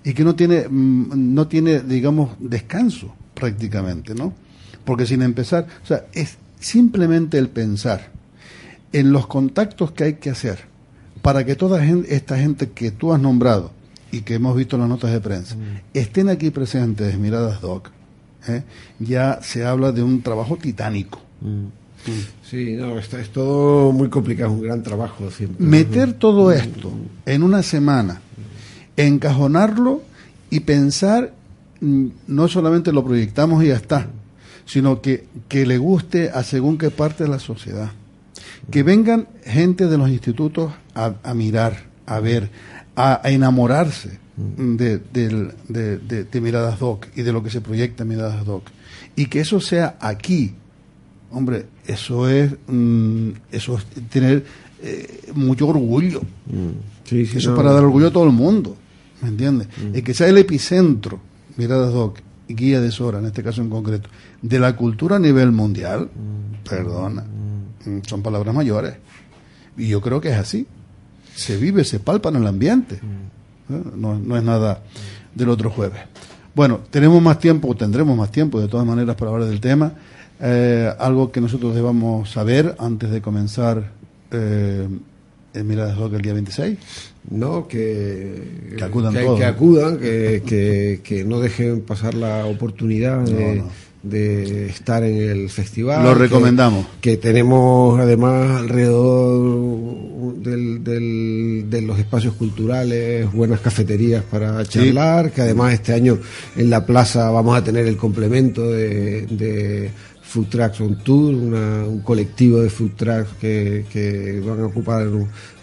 Y 0.03 0.13
que 0.13 0.23
no 0.23 0.35
tiene, 0.35 0.67
mm, 0.67 1.33
no 1.33 1.47
tiene, 1.47 1.81
digamos, 1.81 2.31
descanso 2.39 3.13
prácticamente, 3.33 4.15
¿no? 4.15 4.33
Porque 4.83 5.05
sin 5.05 5.21
empezar, 5.21 5.67
o 5.83 5.85
sea, 5.85 6.05
es 6.13 6.37
simplemente 6.59 7.37
el 7.37 7.49
pensar 7.49 8.16
en 8.93 9.11
los 9.11 9.27
contactos 9.27 9.91
que 9.91 10.03
hay 10.03 10.13
que 10.15 10.29
hacer 10.29 10.59
para 11.21 11.45
que 11.45 11.55
toda 11.55 11.83
esta 11.85 12.37
gente 12.37 12.69
que 12.69 12.91
tú 12.91 13.13
has 13.13 13.19
nombrado 13.19 13.71
y 14.11 14.21
que 14.21 14.35
hemos 14.35 14.55
visto 14.55 14.75
en 14.75 14.81
las 14.81 14.89
notas 14.89 15.11
de 15.11 15.19
prensa 15.19 15.55
mm. 15.55 15.81
estén 15.93 16.29
aquí 16.29 16.51
presentes, 16.51 17.17
miradas 17.17 17.61
Doc, 17.61 17.89
¿eh? 18.47 18.63
ya 18.99 19.39
se 19.41 19.65
habla 19.65 19.91
de 19.91 20.03
un 20.03 20.21
trabajo 20.21 20.57
titánico. 20.57 21.19
Mm. 21.41 21.47
Mm. 21.47 22.25
Sí, 22.43 22.75
no, 22.77 22.97
es, 22.97 23.13
es 23.13 23.29
todo 23.31 23.91
muy 23.91 24.09
complicado, 24.09 24.51
es 24.51 24.55
un 24.55 24.63
gran 24.63 24.83
trabajo 24.83 25.29
siempre. 25.31 25.65
Meter 25.65 26.13
todo 26.13 26.51
esto 26.51 26.91
en 27.25 27.43
una 27.43 27.63
semana, 27.63 28.21
encajonarlo 28.95 30.01
y 30.49 30.61
pensar, 30.61 31.33
no 31.81 32.47
solamente 32.47 32.93
lo 32.93 33.03
proyectamos 33.03 33.63
y 33.63 33.67
ya 33.67 33.75
está, 33.75 34.07
sino 34.65 35.01
que, 35.01 35.27
que 35.49 35.65
le 35.65 35.77
guste 35.77 36.29
a 36.29 36.43
según 36.43 36.77
qué 36.77 36.89
parte 36.89 37.25
de 37.25 37.29
la 37.29 37.39
sociedad. 37.39 37.91
Que 38.71 38.83
vengan 38.83 39.27
gente 39.45 39.87
de 39.87 39.97
los 39.97 40.09
institutos 40.09 40.73
a, 40.93 41.33
mirar, 41.33 41.85
a 42.05 42.19
ver, 42.19 42.49
a, 42.95 43.21
enamorarse 43.25 44.19
de, 44.35 44.99
de, 44.99 46.41
Miradas 46.41 46.79
Doc 46.79 47.07
y 47.15 47.21
de 47.21 47.31
lo 47.31 47.43
que 47.43 47.49
se 47.49 47.61
proyecta 47.61 48.03
en 48.03 48.09
Miradas 48.09 48.45
Doc. 48.45 48.69
Y 49.15 49.27
que 49.27 49.39
eso 49.39 49.59
sea 49.59 49.97
aquí, 49.99 50.53
hombre, 51.31 51.65
eso 51.85 52.29
es, 52.29 52.51
mm, 52.67 53.29
eso 53.51 53.77
es 53.77 53.85
tener 54.09 54.45
eh, 54.81 55.31
mucho 55.33 55.67
orgullo. 55.67 56.21
Mm. 56.45 57.15
eso 57.15 57.51
es 57.51 57.55
para 57.55 57.71
dar 57.71 57.83
orgullo 57.83 58.07
a 58.07 58.11
todo 58.11 58.25
el 58.25 58.33
mundo, 58.33 58.75
¿me 59.21 59.29
entiendes? 59.29 59.67
Mm. 59.67 59.95
El 59.95 60.03
que 60.03 60.13
sea 60.13 60.27
el 60.27 60.37
epicentro, 60.37 61.19
Miradas 61.55 61.93
Doc, 61.93 62.19
y 62.47 62.53
Guía 62.53 62.79
de 62.81 62.91
Sora, 62.91 63.19
en 63.19 63.25
este 63.25 63.43
caso 63.43 63.61
en 63.61 63.69
concreto, 63.69 64.09
de 64.41 64.59
la 64.59 64.75
cultura 64.75 65.17
a 65.17 65.19
nivel 65.19 65.51
mundial, 65.51 66.09
perdona, 66.67 67.25
son 68.05 68.21
palabras 68.21 68.53
mayores. 68.53 68.95
Y 69.77 69.87
yo 69.87 70.01
creo 70.01 70.19
que 70.21 70.29
es 70.29 70.37
así 70.37 70.67
se 71.37 71.55
vive, 71.55 71.83
se 71.83 71.99
palpa 71.99 72.29
en 72.29 72.37
el 72.37 72.47
ambiente. 72.47 72.95
Mm. 72.95 73.73
¿Eh? 73.73 73.83
No, 73.95 74.37
es 74.37 74.43
nada 74.43 74.81
del 75.33 75.49
otro 75.49 75.69
jueves. 75.69 76.01
Bueno, 76.55 76.81
tenemos 76.89 77.21
más 77.21 77.39
tiempo, 77.39 77.75
tendremos 77.75 78.17
más 78.17 78.31
tiempo 78.31 78.59
de 78.59 78.67
todas 78.67 78.85
maneras 78.85 79.15
para 79.15 79.31
hablar 79.31 79.47
del 79.47 79.61
tema. 79.61 79.93
Eh, 80.41 80.91
algo 80.97 81.31
que 81.31 81.39
nosotros 81.39 81.75
debamos 81.75 82.31
saber 82.31 82.75
antes 82.79 83.11
de 83.11 83.21
comenzar 83.21 83.91
eh, 84.31 84.87
el 85.53 85.63
Miradas 85.63 85.97
Rock 85.97 86.15
el 86.15 86.21
día 86.23 86.33
26. 86.33 86.77
No, 87.29 87.67
que, 87.67 88.73
que 88.75 88.83
acudan 88.83 89.13
que, 89.13 89.19
que, 89.19 89.45
acudan, 89.45 89.97
que, 89.99 91.01
que, 91.03 91.23
no 91.23 91.39
dejen 91.39 91.81
pasar 91.81 92.15
la 92.15 92.45
oportunidad 92.45 93.19
de 93.19 93.63
de 94.09 94.67
estar 94.67 95.03
en 95.03 95.17
el 95.17 95.49
festival. 95.49 96.03
Lo 96.03 96.13
recomendamos. 96.13 96.85
Que, 97.01 97.17
tenemos 97.17 97.99
además 97.99 98.61
alrededor 98.61 100.35
del, 100.35 100.83
del, 100.83 101.65
de 101.69 101.81
los 101.81 101.99
espacios 101.99 102.35
culturales 102.35 103.31
buenas 103.31 103.59
cafeterías 103.59 104.23
para 104.23 104.63
charlar, 104.65 105.31
que 105.31 105.41
además 105.41 105.73
este 105.73 105.93
año 105.93 106.19
en 106.55 106.69
la 106.69 106.85
plaza 106.85 107.29
vamos 107.31 107.57
a 107.57 107.63
tener 107.63 107.87
el 107.87 107.97
complemento 107.97 108.69
de 108.71 109.91
Food 110.27 110.49
Trucks 110.49 110.81
on 110.81 110.97
Tour, 111.03 111.33
un 111.33 112.01
colectivo 112.01 112.61
de 112.61 112.69
food 112.69 112.91
trucks 112.97 113.31
que, 113.39 114.41
van 114.45 114.59
a 114.59 114.65
ocupar 114.65 115.07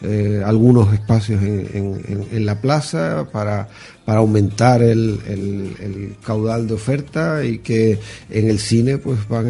eh, 0.03 0.43
algunos 0.45 0.93
espacios 0.95 1.43
en, 1.43 2.47
la 2.47 2.61
plaza 2.61 3.27
para, 3.31 3.69
para 4.05 4.19
aumentar 4.19 4.83
el, 4.83 6.17
caudal 6.25 6.67
de 6.67 6.75
oferta 6.75 7.45
y 7.45 7.59
que 7.59 7.99
en 8.31 8.49
el 8.49 8.59
cine 8.59 8.99
pues 8.99 9.27
van 9.29 9.47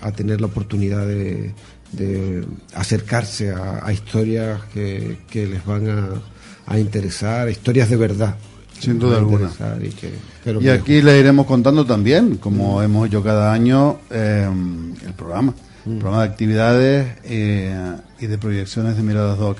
a, 0.00 0.12
tener 0.12 0.40
la 0.40 0.46
oportunidad 0.46 1.06
de, 1.06 1.54
acercarse 2.74 3.52
a, 3.52 3.92
historias 3.92 4.62
que, 4.72 5.18
les 5.32 5.64
van 5.64 5.88
a, 5.88 6.08
a 6.66 6.78
interesar, 6.78 7.48
historias 7.48 7.90
de 7.90 7.96
verdad 7.96 8.36
sin 8.80 8.98
duda 8.98 9.18
alguna. 9.18 9.50
Y, 10.60 10.68
aquí 10.68 11.02
le 11.02 11.18
iremos 11.18 11.46
contando 11.46 11.84
también, 11.84 12.36
como 12.36 12.78
mm. 12.78 12.82
hemos 12.82 13.08
hecho 13.08 13.22
cada 13.22 13.52
año, 13.52 13.98
eh, 14.10 14.48
el 15.04 15.12
programa, 15.14 15.54
el 15.86 15.94
mm. 15.94 15.98
programa 15.98 16.22
de 16.22 16.28
actividades 16.28 17.08
eh, 17.24 17.96
y 18.20 18.26
de 18.26 18.38
proyecciones 18.38 18.96
de 18.96 19.02
Miradas 19.02 19.38
Doc. 19.38 19.58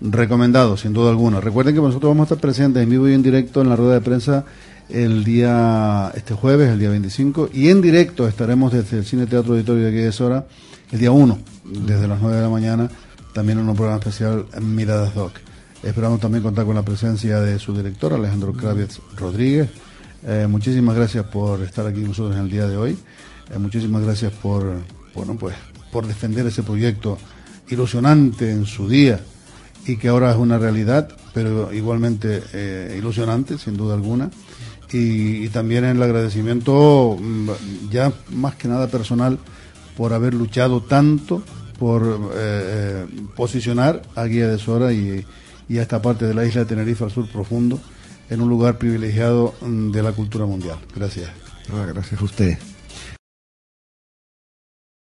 Recomendado, 0.00 0.76
sin 0.76 0.92
duda 0.92 1.10
alguna. 1.10 1.40
Recuerden 1.40 1.74
que 1.74 1.80
nosotros 1.80 2.10
vamos 2.10 2.30
a 2.30 2.34
estar 2.34 2.40
presentes 2.40 2.82
en 2.82 2.90
vivo 2.90 3.08
y 3.08 3.14
en 3.14 3.22
directo 3.22 3.62
en 3.62 3.68
la 3.68 3.74
rueda 3.74 3.94
de 3.94 4.00
prensa 4.00 4.44
el 4.88 5.24
día, 5.24 6.12
este 6.14 6.34
jueves, 6.34 6.70
el 6.70 6.78
día 6.78 6.88
25, 6.90 7.50
y 7.52 7.68
en 7.68 7.82
directo 7.82 8.28
estaremos 8.28 8.72
desde 8.72 8.98
el 8.98 9.04
Cine 9.04 9.26
Teatro 9.26 9.52
Auditorio 9.52 9.82
de 9.82 9.88
aquí 9.88 9.98
de 9.98 10.12
Sora, 10.12 10.46
el 10.92 10.98
día 11.00 11.10
1, 11.10 11.38
desde 11.64 12.06
las 12.06 12.20
9 12.20 12.36
de 12.36 12.42
la 12.42 12.48
mañana, 12.48 12.88
también 13.34 13.58
en 13.58 13.68
un 13.68 13.74
programa 13.74 13.98
especial 13.98 14.46
Miradas 14.62 15.14
Doc. 15.14 15.32
Esperamos 15.82 16.20
también 16.20 16.42
contar 16.42 16.64
con 16.64 16.76
la 16.76 16.82
presencia 16.82 17.40
de 17.40 17.58
su 17.58 17.76
director, 17.76 18.14
Alejandro 18.14 18.52
Kravitz 18.52 19.00
Rodríguez. 19.16 19.68
Eh, 20.24 20.46
muchísimas 20.48 20.96
gracias 20.96 21.26
por 21.26 21.60
estar 21.62 21.86
aquí 21.86 22.00
con 22.00 22.10
nosotros 22.10 22.36
en 22.36 22.42
el 22.42 22.50
día 22.50 22.66
de 22.66 22.76
hoy. 22.76 22.96
Eh, 23.52 23.58
muchísimas 23.58 24.02
gracias 24.04 24.32
por, 24.32 24.64
bueno, 25.14 25.36
pues, 25.38 25.56
por 25.92 26.06
defender 26.06 26.46
ese 26.46 26.62
proyecto 26.62 27.18
ilusionante 27.68 28.50
en 28.50 28.64
su 28.64 28.88
día 28.88 29.20
y 29.86 29.96
que 29.96 30.08
ahora 30.08 30.30
es 30.30 30.36
una 30.36 30.58
realidad, 30.58 31.08
pero 31.32 31.72
igualmente 31.72 32.42
eh, 32.52 32.96
ilusionante, 32.98 33.58
sin 33.58 33.76
duda 33.76 33.94
alguna. 33.94 34.30
Y, 34.90 35.44
y, 35.44 35.48
también 35.50 35.84
el 35.84 36.02
agradecimiento 36.02 37.18
mm, 37.20 37.50
ya 37.90 38.10
más 38.30 38.54
que 38.54 38.68
nada 38.68 38.86
personal 38.86 39.38
por 39.98 40.14
haber 40.14 40.32
luchado 40.32 40.80
tanto 40.80 41.42
por 41.78 42.32
posicionar 43.36 44.02
a 44.16 44.24
Guía 44.24 44.48
de 44.48 44.58
Sora 44.58 44.92
y, 44.92 45.24
y 45.68 45.78
a 45.78 45.82
esta 45.82 46.00
parte 46.00 46.24
de 46.24 46.34
la 46.34 46.44
isla 46.44 46.62
de 46.62 46.66
Tenerife 46.66 47.04
al 47.04 47.10
sur 47.10 47.28
profundo 47.28 47.78
en 48.30 48.40
un 48.40 48.48
lugar 48.48 48.78
privilegiado 48.78 49.54
mm, 49.60 49.90
de 49.90 50.02
la 50.02 50.12
cultura 50.12 50.46
mundial. 50.46 50.78
Gracias. 50.94 51.30
Ah, 51.72 51.86
gracias 51.86 52.20
a 52.20 52.24
usted. 52.24 52.58